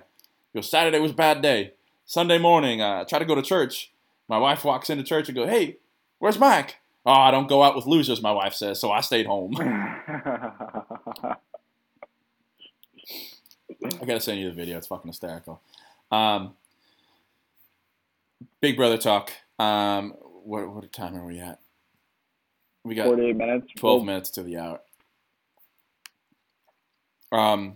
[0.51, 1.73] He goes, Saturday was a bad day.
[2.05, 3.91] Sunday morning, uh, I try to go to church.
[4.27, 5.77] My wife walks into church and goes, hey,
[6.19, 6.77] where's Mike?
[7.05, 9.55] Oh, I don't go out with losers, my wife says, so I stayed home.
[9.59, 11.35] I
[14.05, 14.77] gotta send you the video.
[14.77, 15.61] It's fucking hysterical.
[16.11, 16.55] Um,
[18.61, 19.31] Big Brother talk.
[19.59, 21.59] Um, what what time are we at?
[22.83, 23.67] We got 48 minutes.
[23.77, 24.79] 12 minutes to the hour.
[27.31, 27.75] Um,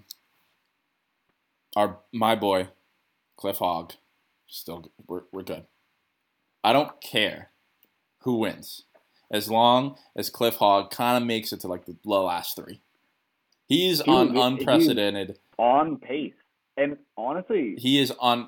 [1.75, 2.69] our my boy,
[3.37, 3.93] Cliff Hogg,
[4.47, 5.65] still we're we're good.
[6.63, 7.49] I don't care
[8.19, 8.83] who wins,
[9.31, 12.81] as long as Cliff Hogg kind of makes it to like the last three.
[13.67, 15.39] He's on he- unprecedented.
[15.57, 16.33] on pace.
[16.77, 18.47] And honestly, He is on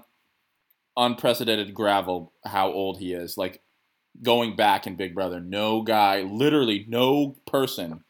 [0.98, 2.34] unprecedented gravel.
[2.46, 3.62] How old he is, like
[4.22, 5.40] going back in Big Brother.
[5.40, 8.04] No guy, literally no person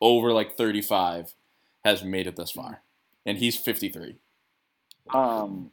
[0.00, 1.34] over like 35
[1.84, 2.82] has made it this far.
[3.26, 4.16] And he's 53.
[5.14, 5.70] um,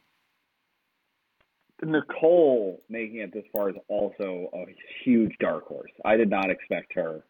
[1.82, 4.66] Nicole making it this far is also a
[5.02, 5.90] huge dark horse.
[6.04, 7.24] I did not expect her.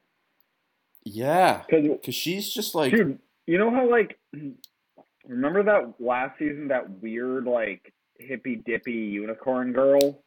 [1.04, 1.62] Yeah.
[1.68, 4.18] Because Because she's just like, Dude, you know how like
[5.26, 10.22] remember that last season that weird like hippy dippy unicorn girl?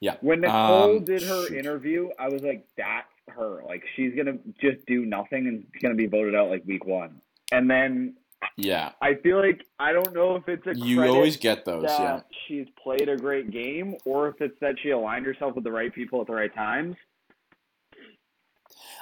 [0.00, 0.16] Yeah.
[0.20, 1.56] When Nicole Um, did her shoot.
[1.58, 3.62] interview, I was like, that's her.
[3.66, 7.20] Like she's gonna just do nothing and she's gonna be voted out like week one.
[7.52, 8.16] And then
[8.56, 11.84] Yeah, I feel like I don't know if it's a you always get those.
[11.84, 15.72] Yeah, she's played a great game or if it's that she aligned herself with the
[15.72, 16.96] right people at the right times.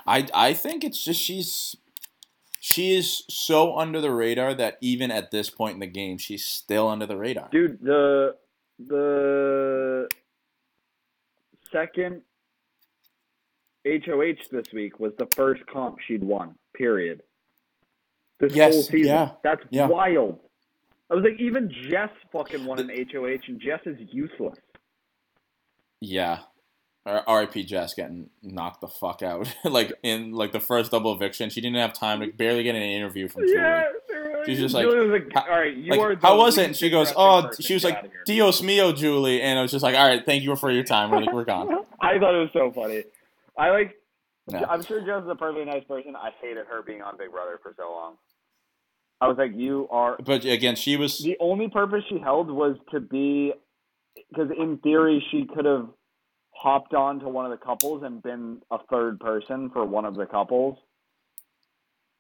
[0.07, 1.77] I I think it's just she's
[2.67, 6.47] she is so under the radar that even at this point in the game, she's
[6.47, 7.51] still under the radar.
[7.53, 8.37] Dude, the
[8.79, 10.09] the
[11.71, 12.23] second
[13.87, 16.55] HOH this week was the first comp she'd won.
[16.75, 17.23] Period.
[18.41, 19.07] This Yes, whole season.
[19.13, 19.87] yeah, That's yeah.
[19.87, 20.39] wild.
[21.11, 24.57] I was like, even Jess fucking won an HOH, and Jess is useless.
[26.01, 26.39] Yeah.
[27.07, 27.65] R.I.P.
[27.65, 29.55] Jess getting knocked the fuck out.
[29.65, 32.83] like in like the first double eviction, she didn't have time to barely get an
[32.83, 33.57] interview from Julie.
[33.57, 36.17] Yeah, they She's just like, like, all right, you Like, are.
[36.17, 36.67] How was it?
[36.67, 39.95] And she goes, "Oh," she was like, "Dios mio, Julie," and I was just like,
[39.95, 41.11] "All right, thank you for your time.
[41.11, 41.69] We're, we're gone."
[42.01, 43.05] I thought it was so funny.
[43.59, 43.97] I like.
[44.53, 46.15] I'm sure Jess is a perfectly nice person.
[46.17, 48.17] I hated her being on Big Brother for so long.
[49.21, 50.19] I was like, you are.
[50.23, 53.55] But again, she was The only purpose she held was to be,
[54.29, 55.89] because in theory she could have
[56.55, 60.15] hopped on to one of the couples and been a third person for one of
[60.15, 60.79] the couples,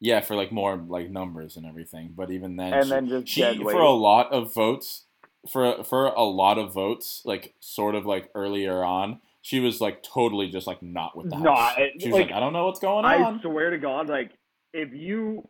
[0.00, 2.12] yeah for like more like numbers and everything.
[2.16, 5.04] But even then, and she, then just she for a lot of votes
[5.50, 10.02] for for a lot of votes like sort of like earlier on she was like
[10.02, 12.54] totally just like not with the house Nah, it- she was like, like, i don't
[12.54, 14.30] know what's going I on I swear to God, like
[14.72, 15.46] if you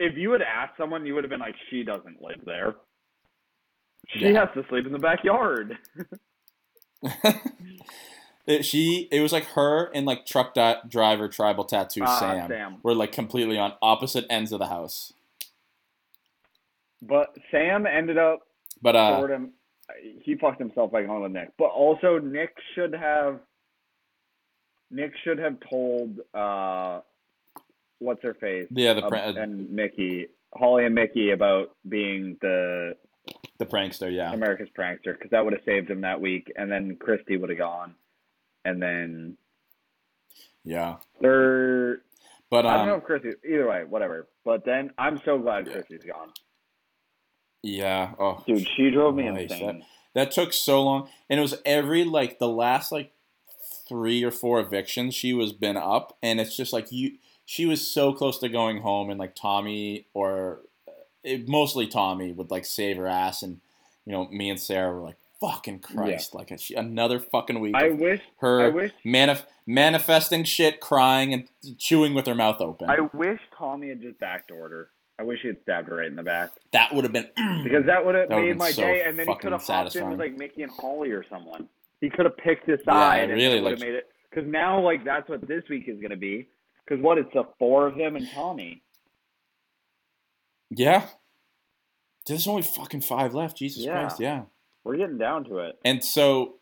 [0.00, 2.74] if you had asked someone, you would have been like, she doesn't live there.
[4.08, 4.40] She Yeah.
[4.46, 5.78] has to sleep in the backyard.
[8.46, 12.48] it, she it was like her and like truck di- driver tribal tattoo Ah, sam,
[12.50, 12.76] Sam.
[12.82, 15.12] were like completely on opposite ends of the house
[17.00, 18.40] But Sam ended up
[18.80, 19.26] but uh
[20.22, 21.50] he fucked himself like on with Nick.
[21.58, 23.40] But also Nick should have
[24.90, 27.00] Nick should have told uh
[27.98, 32.94] what's her face yeah the uh, and Michie Holly and Michie about being the
[33.64, 36.96] the prankster yeah America's prankster because that would have saved him that week, and then
[36.96, 37.94] Christie would have gone,
[38.64, 39.36] and then
[40.64, 41.98] yeah they're
[42.50, 44.28] but I don't know um if Christie either way, whatever.
[44.44, 45.74] But then I'm so glad Yeah.
[45.74, 46.32] Christie's gone,
[47.62, 48.66] yeah oh dude.
[48.76, 49.84] She drove me Nice, insane.
[50.14, 53.12] That took so long, and it was every like the last like
[53.88, 57.18] three or four evictions she was been up, and it's just like you.
[57.44, 60.60] She was so close to going home, and like Tommy or
[61.24, 63.60] it, mostly Tommy would like save her ass, and
[64.06, 67.90] you know me and Sarah were like, "Fucking Christ!" Like she, another fucking week I
[67.90, 71.48] wish her I wish manif- manifesting shit, crying, and
[71.78, 72.90] chewing with her mouth open.
[72.90, 74.90] I wish Tommy had just backdoored her.
[75.18, 77.28] I wish he had stabbed her right in the back that would have been
[77.62, 79.02] because that would have made my so day.
[79.06, 81.68] And then he could have hopped in with like Michie and Holly or someone.
[82.00, 83.20] He could have picked his Yeah, side.
[83.20, 85.84] I and really would have like- made it because now like that's what this week
[85.86, 86.48] is gonna be.
[86.84, 88.82] Because what it's the four of him and Tommy.
[90.74, 91.06] Yeah.
[92.26, 93.56] There's only fucking five left.
[93.56, 93.92] Jesus Yeah.
[93.92, 94.42] Christ, yeah.
[94.84, 95.78] We're getting down to it.
[95.84, 96.56] And so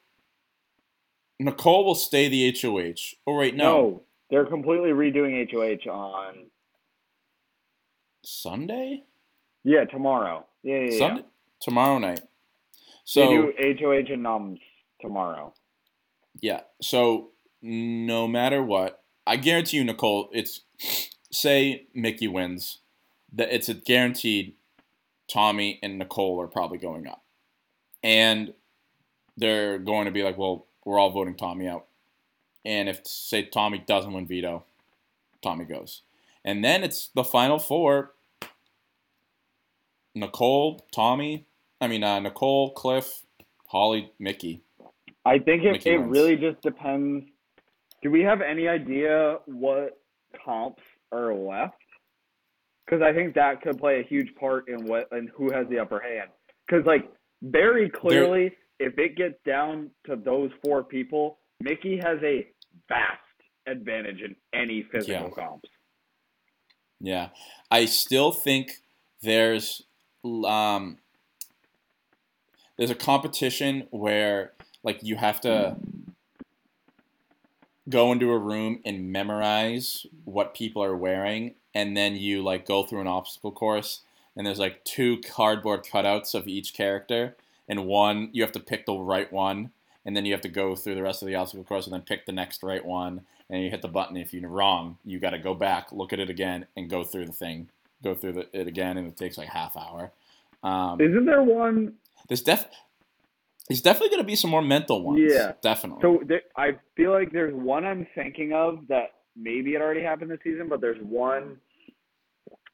[1.39, 3.15] Nicole will stay the HOH.
[3.27, 4.03] Oh wait, no.
[4.31, 6.47] they're completely redoing HOH on
[8.23, 9.05] Sunday?
[9.65, 10.47] yeah tomorrow.
[10.63, 10.99] Yeah, yeah, yeah.
[10.99, 11.25] Sunday
[11.61, 12.21] tomorrow night.
[12.21, 12.27] they
[13.05, 14.61] So do HOH and Noms
[15.01, 15.55] tomorrow.
[16.41, 16.61] yeah.
[16.83, 17.31] So
[17.63, 20.61] no matter what, I guarantee you, Nicole, it's
[21.33, 22.79] say Michie wins,
[23.33, 24.55] that it's a guaranteed
[25.29, 27.23] Tommy and Nicole are probably going up.
[28.03, 28.55] And
[29.37, 31.87] they're going to be like, well, we're all voting Tommy out.
[32.65, 34.65] And if say Tommy doesn't win veto,
[35.43, 36.03] Tommy goes.
[36.45, 38.13] And then it's the final four.
[40.15, 41.47] Nicole, Tommy,
[41.81, 43.23] I mean uh, Nicole, Cliff,
[43.69, 44.61] Holly, Michie.
[45.25, 46.11] I think it, Michie it wins.
[46.11, 47.27] really just depends.
[48.03, 50.01] Do we have any idea what
[50.45, 51.80] comps are left?
[52.91, 55.79] Because I think that could play a huge part in what and who has the
[55.79, 56.31] upper hand.
[56.67, 57.09] Because like
[57.43, 62.49] very clearly, if it gets down to those four people, Michie has a
[62.89, 63.21] vast
[63.67, 65.45] advantage in any physical Yeah.
[65.45, 65.69] comps.
[67.01, 67.29] Yeah,
[67.71, 68.73] I still think
[69.23, 69.83] there's
[70.25, 70.99] um
[72.77, 75.77] there's a competition where like you have to
[77.91, 82.83] go into a room and memorize what people are wearing and then you like go
[82.83, 84.01] through an obstacle course
[84.37, 87.37] and there's like two cardboard cutouts of each character
[87.69, 89.71] and one you have to pick the right one
[90.05, 92.01] and then you have to go through the rest of the obstacle course and then
[92.03, 95.31] pick the next right one and you hit the button if you're wrong you got
[95.31, 97.69] to go back look at it again and go through the thing
[98.03, 100.13] go through the, it again and it takes like half hour
[100.63, 101.95] um, Isn't there one?
[102.29, 102.67] there's def
[103.71, 105.53] there's definitely going to be some more mental ones Yeah.
[105.63, 110.03] definitely So there, I feel like there's one I'm thinking of that maybe it already
[110.03, 111.57] happened this season, but there's one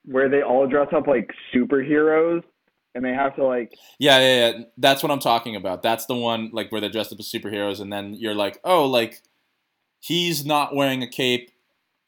[0.05, 2.43] where they all dress up like superheroes
[2.95, 4.65] and they have to like Yeah, yeah, yeah.
[4.79, 5.83] That's what I'm talking about.
[5.83, 8.87] That's the one like where they're dressed up as superheroes, and then you're like, oh,
[8.87, 9.21] like
[10.01, 11.51] he's not wearing a cape,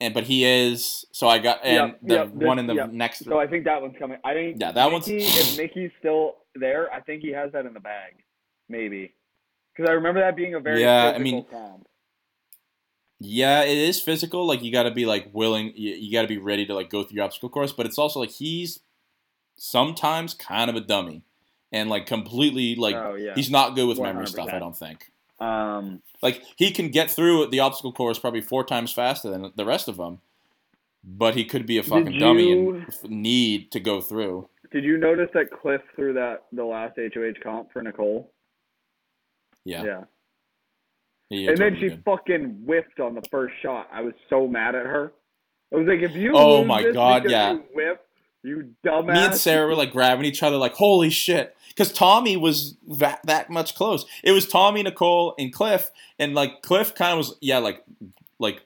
[0.01, 1.05] and but he is.
[1.13, 2.91] So I got and Yep, the yep, one in the yep.
[2.93, 3.25] next.
[3.25, 4.19] so I think that one's coming.
[4.25, 7.75] I think Yeah, that one's- if Michie's still there, I think he has that in
[7.75, 8.15] the bag.
[8.69, 9.13] Maybe.
[9.75, 11.89] Because I remember that being a very Yeah, I physical mean- comp.
[13.21, 14.47] Yeah, it is physical.
[14.47, 15.73] Like you got to be like willing.
[15.75, 17.73] You, you got to be ready to like go through your obstacle course.
[17.73, 18.79] But it's also like he's
[19.57, 21.23] sometimes kind of a dummy,
[21.73, 23.35] and like completely like oh yeah.
[23.35, 24.49] he's not good with memory stuff.
[24.53, 25.11] I don't think.
[25.41, 29.65] um Like he can get through the obstacle course probably four times faster than the
[29.65, 30.21] rest of them,
[31.03, 34.49] but he could be a fucking dummy and need to go through.
[34.71, 38.31] did you notice that Cliff threw that the last HOH comp for Nicole?
[39.69, 40.05] Yeah, Yeah.
[41.31, 42.03] he and then she did.
[42.05, 43.89] fucking whiffed on the first shot.
[43.93, 45.13] I was so mad at her.
[45.73, 47.53] I was like, if you Oh my God, yeah.
[47.53, 47.99] you whiff,
[48.43, 49.13] you dumbass.
[49.15, 53.21] Me and Sarah were like grabbing each other, like holy shit, because Tommy was that
[53.25, 54.07] that much close.
[54.25, 57.85] It was Tommy, Nicole, and Cliff, and like Cliff kind of was yeah, like
[58.39, 58.63] like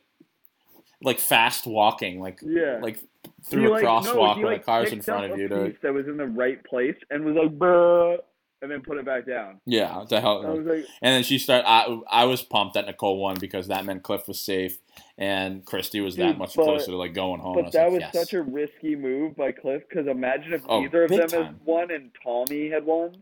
[1.02, 2.78] like fast walking, like yeah.
[2.80, 3.06] like He,
[3.42, 5.48] through a like- crosswalk he, where like, the cars in front of you.
[5.48, 8.18] To, that was in the right place and was like, bruh,
[8.62, 9.60] and then put it back down.
[9.66, 10.42] yeah, the hell.
[10.42, 11.68] was like, And then she started.
[11.68, 14.78] I, I was pumped that Nicole won because that meant Cliff was safe
[15.18, 17.56] and Christie was that much but- closer to like going home.
[17.62, 18.12] But that like, was yes.
[18.14, 21.44] such a risky move by Cliff because imagine if Oh, neither of them time.
[21.44, 23.16] had won and Tommy had won.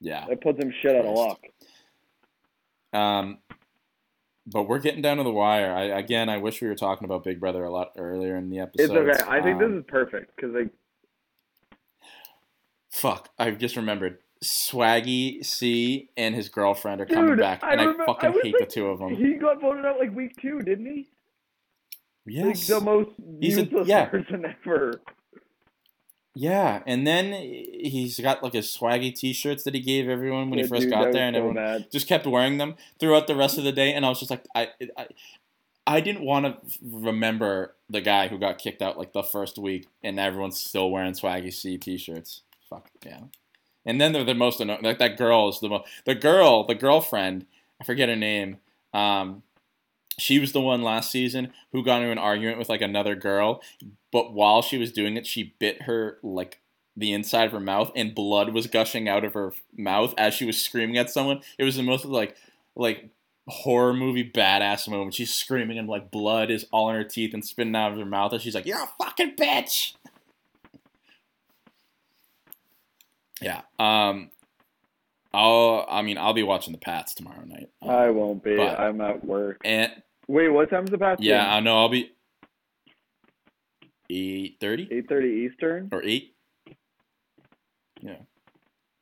[0.00, 0.26] yeah.
[0.28, 1.40] That puts him shit out of luck.
[2.92, 3.38] Um,
[4.46, 5.72] but we're getting down to the wire.
[5.74, 8.58] I again, I wish we were talking about Big Brother a lot earlier in the
[8.60, 9.08] episode.
[9.08, 9.30] It's okay.
[9.30, 10.68] I think Um, this is perfect because like
[12.94, 13.28] Fuck!
[13.38, 14.18] I just remembered.
[14.42, 18.42] Swaggy C and his girlfriend are coming back, I and I, remember- I fucking was
[18.42, 19.14] hate like- the two of them.
[19.16, 21.08] he got voted out like week two, didn't he?
[22.26, 22.46] Yes.
[22.68, 24.04] Like the most He's a- useless yeah.
[24.06, 25.00] person ever.
[26.36, 30.64] Yeah, and then he's got like his swaggy T-shirts that he gave everyone when Yeah,
[30.64, 31.90] he first dude, got there, and so everyone bad.
[31.92, 33.92] just kept wearing them throughout the rest of the day.
[33.94, 34.68] And I was just like, I,
[34.98, 35.06] I,
[35.86, 39.86] I didn't want to remember the guy who got kicked out like the first week,
[40.02, 42.42] and everyone's still wearing swaggy C T-shirts.
[42.74, 43.20] Fuck yeah.
[43.86, 44.82] And then they're the most annoying.
[44.82, 45.88] Like that girl is the most.
[46.04, 47.46] The girl, the girlfriend,
[47.80, 48.58] I forget her name.
[48.92, 49.42] Um,
[50.18, 53.62] she was the one last season who got into an argument with like another girl,
[54.12, 56.60] but while she was doing it, she bit her like
[56.96, 60.44] the inside of her mouth, and blood was gushing out of her mouth as she
[60.44, 61.40] was screaming at someone.
[61.58, 62.36] It was the most like
[62.76, 63.10] like
[63.48, 65.14] horror movie badass moment.
[65.14, 68.06] She's screaming and like blood is all in her teeth and spitting out of her
[68.06, 69.94] mouth, and she's like, "You're a fucking bitch."
[73.40, 73.62] Yeah.
[73.78, 74.30] Um.
[75.32, 75.84] I'll.
[75.88, 77.68] I mean, I'll be watching the Pats tomorrow night.
[77.82, 78.56] Um, I won't be.
[78.56, 79.60] but- I'm at work.
[79.64, 79.92] And
[80.28, 81.22] Wait, what time's the past?
[81.22, 81.76] yeah, I know.
[81.76, 82.12] I'll be
[84.10, 85.88] eight thirty Eight thirty Eastern.
[85.92, 86.34] or eight.
[88.00, 88.16] Yeah.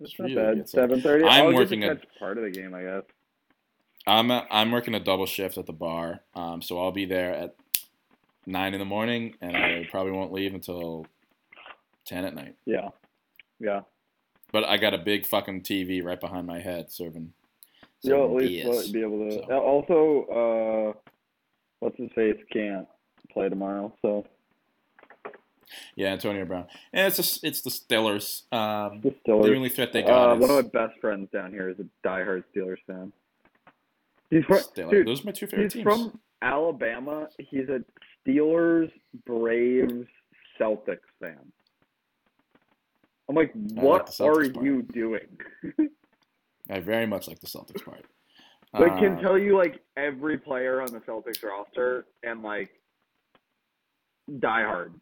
[0.01, 0.69] That's It's not really bad.
[0.69, 1.25] Seven thirty.
[1.25, 3.03] I'm I'll working a- part of the game, I guess.
[4.05, 7.33] I'm a, I'm working a double shift at the bar, um, so I'll be there
[7.35, 7.55] at
[8.47, 11.07] nine in the morning, and I probably won't leave until
[12.05, 12.57] ten at night.
[12.67, 12.89] Yeah.
[13.61, 13.83] Yeah.
[14.53, 17.33] But I got a big fucking TV right behind my head, serving.
[18.03, 19.47] You'll at least well, be able to.
[19.47, 19.59] so.
[19.59, 21.11] Also, uh,
[21.79, 22.87] what's his face can't
[23.33, 24.27] play tomorrow, so
[25.95, 28.43] Yeah, Antonio Brown, and it's just it's the Steelers.
[28.53, 31.51] Um, the the only threat they got Uh, is one of my best friends down
[31.53, 33.13] here is a diehard Steelers fan.
[34.31, 34.91] He's from Steelers.
[34.91, 35.85] dude, Those are my two favorite he's teams.
[35.85, 37.29] from Alabama.
[37.39, 37.83] He's a
[38.27, 38.91] Steelers,
[39.25, 40.07] Braves,
[40.61, 41.39] Celtics fan.
[43.33, 44.63] I'm like, like what the are part.
[44.63, 45.27] you doing?
[46.71, 48.05] I very much like the Celtics part.
[48.75, 52.69] Like, can Uh, tell you like every player on the Celtics roster and like
[54.39, 54.93] die hard.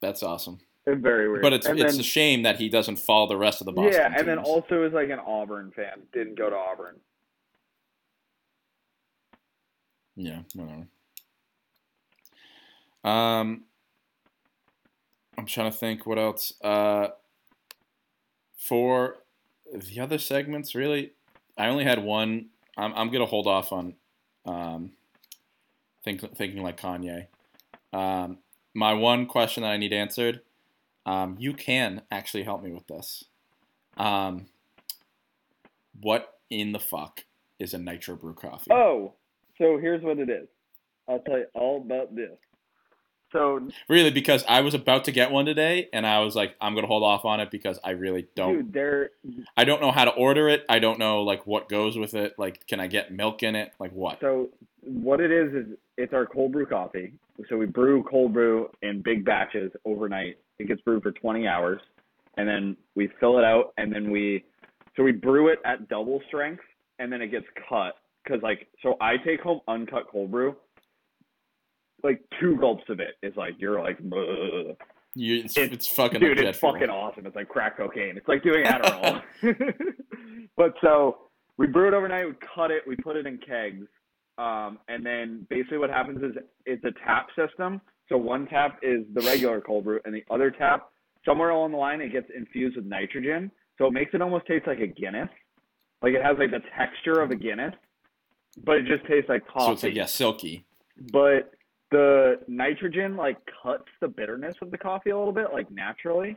[0.00, 0.58] that's awesome.
[0.86, 1.42] It's very weird.
[1.42, 3.72] But it's and it's then, a shame that he doesn't follow the rest of the
[3.72, 6.02] Boston yeah, and then also is like an Auburn fan.
[6.14, 6.96] Didn't go to Auburn.
[10.16, 10.86] Yeah, whatever.
[13.04, 13.64] Um,
[15.38, 16.52] I'm trying to think what else.
[16.62, 17.08] Uh,
[18.56, 19.16] for
[19.72, 21.12] the other segments, really,
[21.56, 22.46] I only had one.
[22.76, 23.94] I'm I'm gonna hold off on,
[24.44, 24.92] um,
[26.04, 27.26] think thinking like Kanye.
[27.92, 28.38] Um,
[28.74, 30.40] my one question that I need answered.
[31.06, 33.24] Um, you can actually help me with this.
[33.96, 34.46] Um,
[36.00, 37.24] what in the fuck
[37.58, 38.72] is a nitro brew coffee?
[38.72, 39.14] Oh,
[39.56, 40.48] so here's what it is.
[41.08, 42.32] I'll tell you all about this.
[43.36, 46.74] So, Really, because I was about to get one today, and I was like, I'm
[46.74, 48.56] gonna hold off on it because I really don't.
[48.56, 49.10] dude, there.
[49.56, 50.64] I don't know how to order it.
[50.68, 52.38] I don't know like what goes with it.
[52.38, 53.72] Like, can I get milk in it?
[53.78, 54.18] Like what?
[54.20, 54.48] So
[54.82, 55.66] what it is is
[55.98, 57.12] it's our cold brew coffee,
[57.48, 60.38] so we brew cold brew in big batches overnight.
[60.58, 61.80] It gets brewed for 20 hours,
[62.38, 64.44] and then we fill it out, and then we
[64.96, 66.62] so we brew it at double strength,
[66.98, 70.56] and then it gets cut because like so I take home uncut cold brew.
[72.06, 73.98] Like two gulps of it is like you're like.
[74.00, 74.76] "Bleh."
[75.18, 77.26] You, it's, It- it's fucking dude, it's fucking awesome.
[77.26, 78.16] It's like crack cocaine.
[78.18, 79.22] It's like doing Adderall.
[80.56, 81.18] but so
[81.56, 82.26] we brew it overnight.
[82.26, 82.82] We cut it.
[82.86, 83.86] We put it in kegs.
[84.38, 86.32] Um, and then basically what happens is
[86.66, 87.80] it's a tap system.
[88.10, 90.90] So one tap is the regular cold brew, and the other tap
[91.24, 93.50] somewhere along the line it gets infused with nitrogen.
[93.78, 95.28] So it makes it almost taste like a Guinness.
[96.02, 97.74] Like it has like the texture of a Guinness,
[98.64, 100.66] but it just tastes like coffee So it's like yeah, silky.
[101.10, 101.52] but
[101.90, 106.36] the nitrogen like cuts the bitterness of the coffee a little bit, like naturally.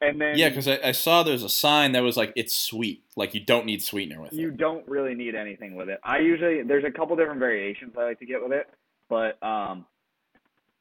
[0.00, 3.04] And then Yeah, because I, I saw there's a sign that was like it's sweet,
[3.16, 4.42] like you don't need sweetener with you it.
[4.42, 6.00] You don't really need anything with it.
[6.02, 8.68] I usually there's a couple different variations I like to get with it,
[9.08, 9.86] but um,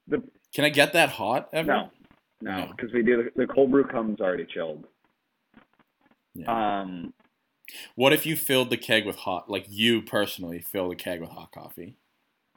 [0.07, 0.23] the
[0.53, 1.67] Can I get that hot ever?
[1.67, 1.89] no,
[2.41, 2.73] no, No.
[2.75, 4.85] because we do the, the cold brew comes already chilled.
[6.33, 6.81] Yeah.
[6.81, 7.13] Um,
[7.95, 11.29] What if you filled the keg with hot, like you personally fill the keg with
[11.29, 11.95] hot coffee,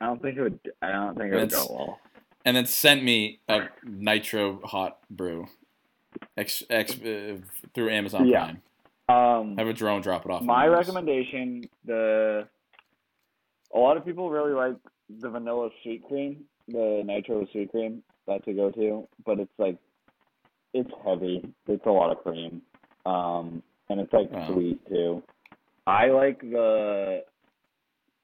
[0.01, 0.59] I don't think it would.
[0.83, 2.01] I don't think it would go well.
[2.45, 5.47] and then sent me a nitro hot brew,
[6.37, 7.37] ex, ex, uh,
[7.75, 8.45] through Amazon Yeah.
[9.07, 9.41] Prime.
[9.41, 10.43] Um, Have a drone drop it off.
[10.43, 12.49] My recommendation, the
[13.75, 14.77] a lot of people really like
[15.21, 18.03] the vanilla sweet cream, the nitro sweet cream.
[18.27, 19.77] That's a go to, but it's like
[20.73, 21.47] it's heavy.
[21.69, 22.63] It's a lot of cream,
[23.07, 24.49] um, and it's like Wow.
[24.53, 25.23] sweet too.
[25.87, 27.25] I like the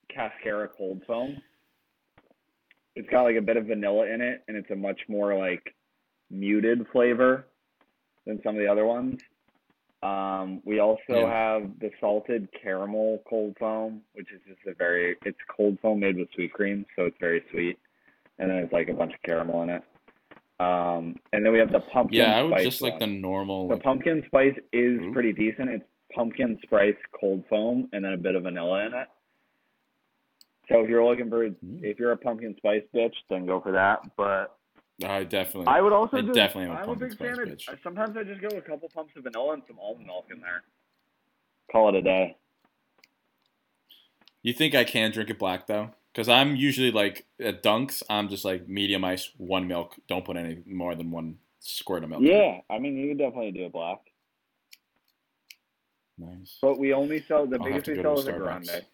[0.08, 1.42] Cascara cold foam.
[2.96, 5.74] It's got like a bit of vanilla in it, and it's a much more like
[6.30, 7.46] muted flavor
[8.26, 9.20] than some of the other ones.
[10.02, 11.28] Um, we also Yeah.
[11.28, 16.16] have the salted caramel cold foam, which is just a very it's cold foam made
[16.16, 17.78] with sweet cream, so it's very sweet,
[18.38, 19.82] and then it's like a bunch of caramel in it.
[20.58, 22.18] Um, and then we have the pumpkin.
[22.18, 23.68] Yeah, I would just like the normal.
[23.68, 25.12] The Like, pumpkin spice is Ooh.
[25.12, 25.70] pretty decent.
[25.70, 25.84] It's
[26.14, 29.08] pumpkin spice cold foam and then a bit of vanilla in it.
[30.70, 31.82] So if you're looking for, Mm.
[31.82, 34.00] if you're a pumpkin spice bitch, then go for that.
[34.16, 34.56] But
[35.04, 35.66] I definitely.
[35.66, 37.80] I would also I just, definitely I'm a big spice fan of.
[37.82, 40.62] Sometimes I just go a couple pumps of vanilla and some almond milk in there.
[41.72, 42.36] Call it a day.
[44.42, 45.90] You think I can drink it black though?
[46.12, 49.96] Because I'm usually like at dunks, I'm just like medium ice, one milk.
[50.08, 52.22] Don't put any more than one squirt of milk.
[52.22, 52.28] in.
[52.28, 54.00] Yeah, I mean you can definitely do it black,
[56.18, 56.58] Nice.
[56.62, 58.84] but we only sell the I'll biggest we sell is a grande.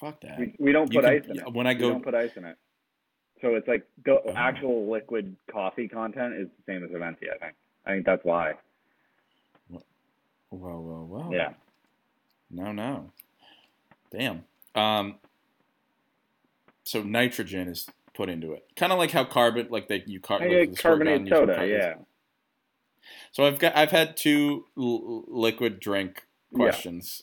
[0.00, 0.38] Fuck that.
[0.38, 1.52] We, we don't put can- ice in it.
[1.52, 2.56] when I go, we don't put ice in it.
[3.40, 4.32] So it's like the Oh.
[4.34, 7.02] actual liquid coffee content is the same as a.
[7.02, 7.54] I think.
[7.86, 8.54] I think that's why.
[9.70, 9.78] Whoa,
[10.50, 11.30] whoa, whoa.
[11.32, 11.52] Yeah.
[12.50, 13.10] No, no.
[14.10, 14.44] Damn.
[14.74, 15.16] Um.
[16.84, 20.40] So nitrogen is put into it, kind of like how carbon, like they you car-
[20.40, 21.54] like get the squirt gun, carbonated you soda.
[21.54, 21.94] carbon- Yeah.
[23.32, 26.56] So I've got I've had two l- liquid drink Yeah.
[26.58, 27.22] questions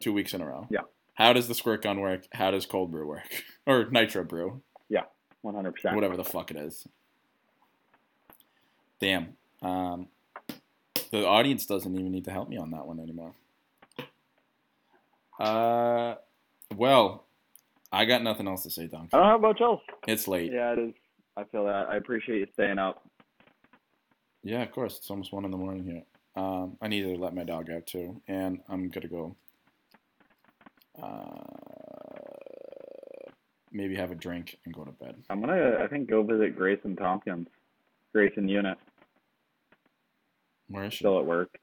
[0.00, 0.66] two weeks in a row.
[0.70, 0.80] Yeah.
[1.14, 2.26] How does the squirt gun work?
[2.32, 3.44] How does cold brew work?
[3.66, 4.62] or nitro brew?
[4.88, 5.02] Yeah,
[5.42, 5.94] One hundred percent.
[5.94, 6.86] whatever the fuck it is.
[9.00, 9.36] Damn.
[9.60, 10.08] Um,
[11.10, 13.32] the audience doesn't even need to help me on that one anymore.
[15.38, 16.14] Uh,
[16.76, 17.24] well,
[17.92, 19.10] I got nothing else to say, Dunk.
[19.12, 19.80] I don't have much else.
[20.06, 20.52] It's late.
[20.52, 20.94] Yeah, it is.
[21.36, 21.88] I feel that.
[21.88, 23.06] I appreciate you staying up.
[24.42, 24.98] Yeah, of course.
[24.98, 26.02] It's almost one in the morning here.
[26.36, 29.36] Um, I need to let my dog out too, and I'm gonna go.
[31.00, 31.38] Uh,
[33.70, 35.16] maybe have a drink and go to bed.
[35.30, 35.78] I'm gonna.
[35.82, 37.48] I think go visit Grayson Tompkins.
[38.12, 38.76] Grayson Unit
[40.68, 40.98] Where is she?
[40.98, 41.58] still at work.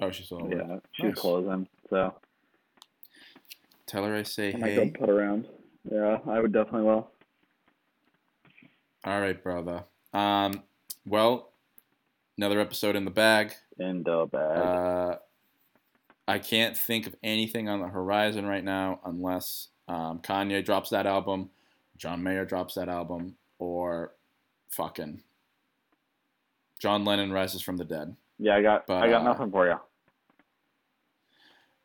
[0.00, 0.42] Oh, she's still.
[0.42, 0.54] over.
[0.56, 1.14] Yeah, she's Nice.
[1.14, 1.68] closing.
[1.90, 2.14] So
[3.86, 4.76] Tell her I say I hey.
[4.76, 5.46] go put around.
[5.90, 7.08] Yeah, I would definitely will.
[9.04, 9.84] All right, brother.
[10.14, 10.62] Um,
[11.06, 11.52] well,
[12.38, 13.52] another episode in the bag.
[13.78, 14.58] In the bag.
[14.58, 15.16] Uh,
[16.26, 21.06] I can't think of anything on the horizon right now unless um, Kanye drops that
[21.06, 21.50] album,
[21.96, 24.14] John Mayer drops that album, or
[24.70, 25.20] fucking
[26.78, 28.16] John Lennon rises from the dead.
[28.38, 28.86] yeah, I got.
[28.86, 29.76] but, I got uh, nothing for you.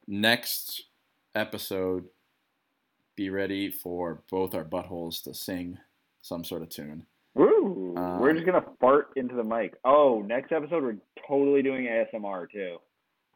[0.08, 0.84] Next
[1.36, 2.06] episode,
[3.16, 5.78] be ready for both our buttholes to sing
[6.22, 7.06] some sort of tune.
[7.36, 7.94] Woo!
[7.96, 9.76] um, we're just gonna fart into the mic.
[9.86, 12.78] Oh, next episode we're totally doing ASMR too.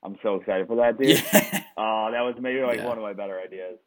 [0.03, 1.09] I'm so excited for that, dude.
[1.33, 1.63] Yeah.
[1.77, 2.87] Oh, that was maybe like Yeah.
[2.87, 3.77] one of my better ideas.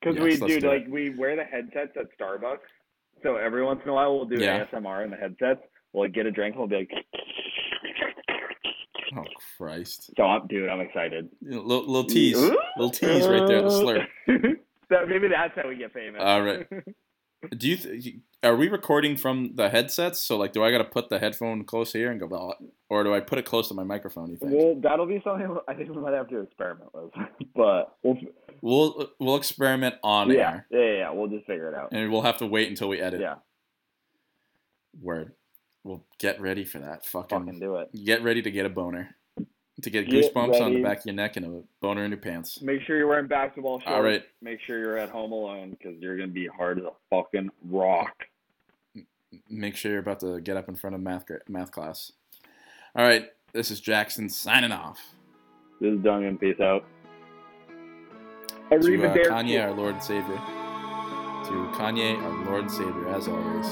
[0.00, 2.58] Because Yes, we, dude, do like we wear the headsets at Starbucks,
[3.22, 4.64] so every once in a while we'll do Yeah.
[4.72, 5.60] ASMR in the headsets.
[5.92, 6.90] We'll like, get a drink and we'll be like,
[9.16, 9.24] oh
[9.58, 10.10] Christ!
[10.16, 11.28] so I'm, dude, I'm excited.
[11.42, 14.06] Little, little tease, little tease right there, the slurp.
[14.88, 16.22] that maybe that's how we get famous.
[16.24, 16.66] All right.
[17.56, 20.20] Do you th- are we recording from the headsets?
[20.20, 22.54] So like, do I got to put the headphone close here and go, well,
[22.90, 24.30] or do I put it close to my microphone?
[24.30, 24.52] You think?
[24.52, 27.12] well, that'll be something I think we might have to experiment with,
[27.54, 28.16] but we'll
[28.62, 31.92] We'll we'll experiment on yeah, air, yeah, yeah, yeah, we'll just figure it out.
[31.92, 33.20] and we'll have to wait until we edit.
[33.22, 33.36] Yeah,
[35.00, 35.32] Word.
[35.82, 37.06] We'll get ready for that.
[37.06, 37.88] Fucking, fucking do it.
[38.04, 39.16] get ready to get a boner,
[39.82, 42.20] to get, Get goosebumps on the back of your neck and a boner in your
[42.20, 42.60] pants.
[42.62, 43.92] Make sure you're wearing basketball shorts.
[43.94, 44.22] All right.
[44.42, 48.24] Make sure you're at home alone because you're gonna be hard as a fucking rock.
[49.48, 52.12] Make sure you're about to get up in front of math math class.
[52.96, 53.30] All right.
[53.52, 55.00] This is Jackson signing off.
[55.80, 56.38] This is Duncan.
[56.38, 56.84] Peace out.
[58.70, 60.36] to uh, Kanye, our Lord and Savior.
[61.46, 63.66] To Kanye, our Lord and Savior, as always.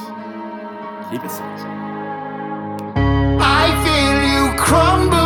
[1.11, 1.61] Keep it safe.
[3.41, 5.18] I feel you crumble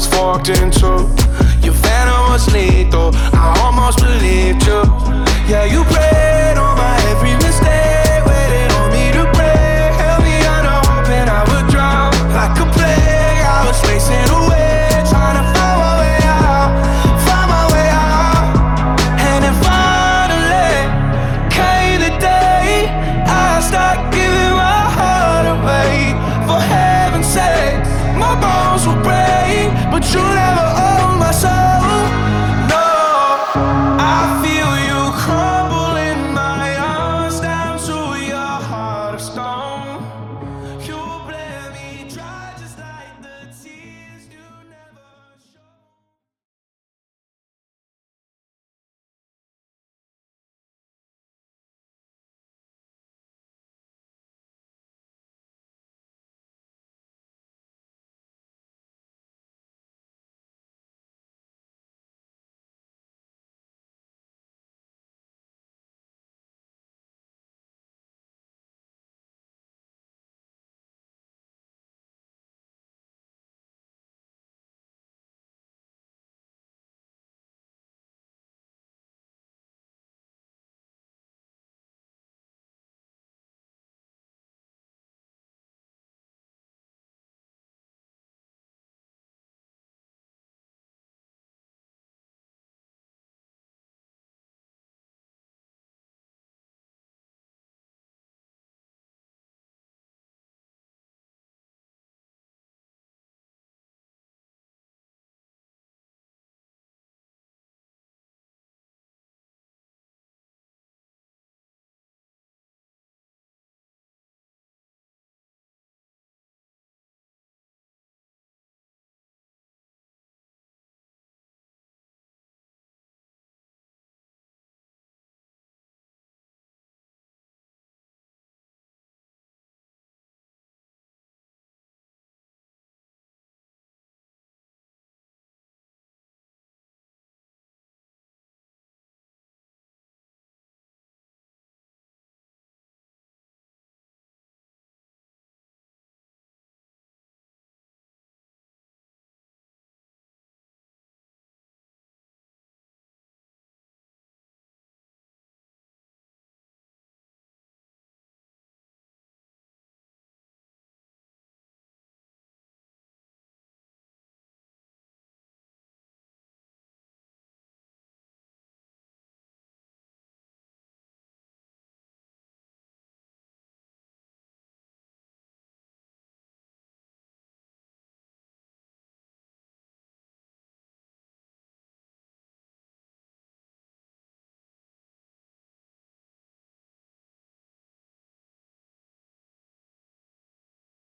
[0.00, 1.00] was forked in two.
[1.62, 3.10] Your venom was lethal.
[3.34, 4.80] I almost believed you.
[5.50, 6.69] Yeah, you prayed on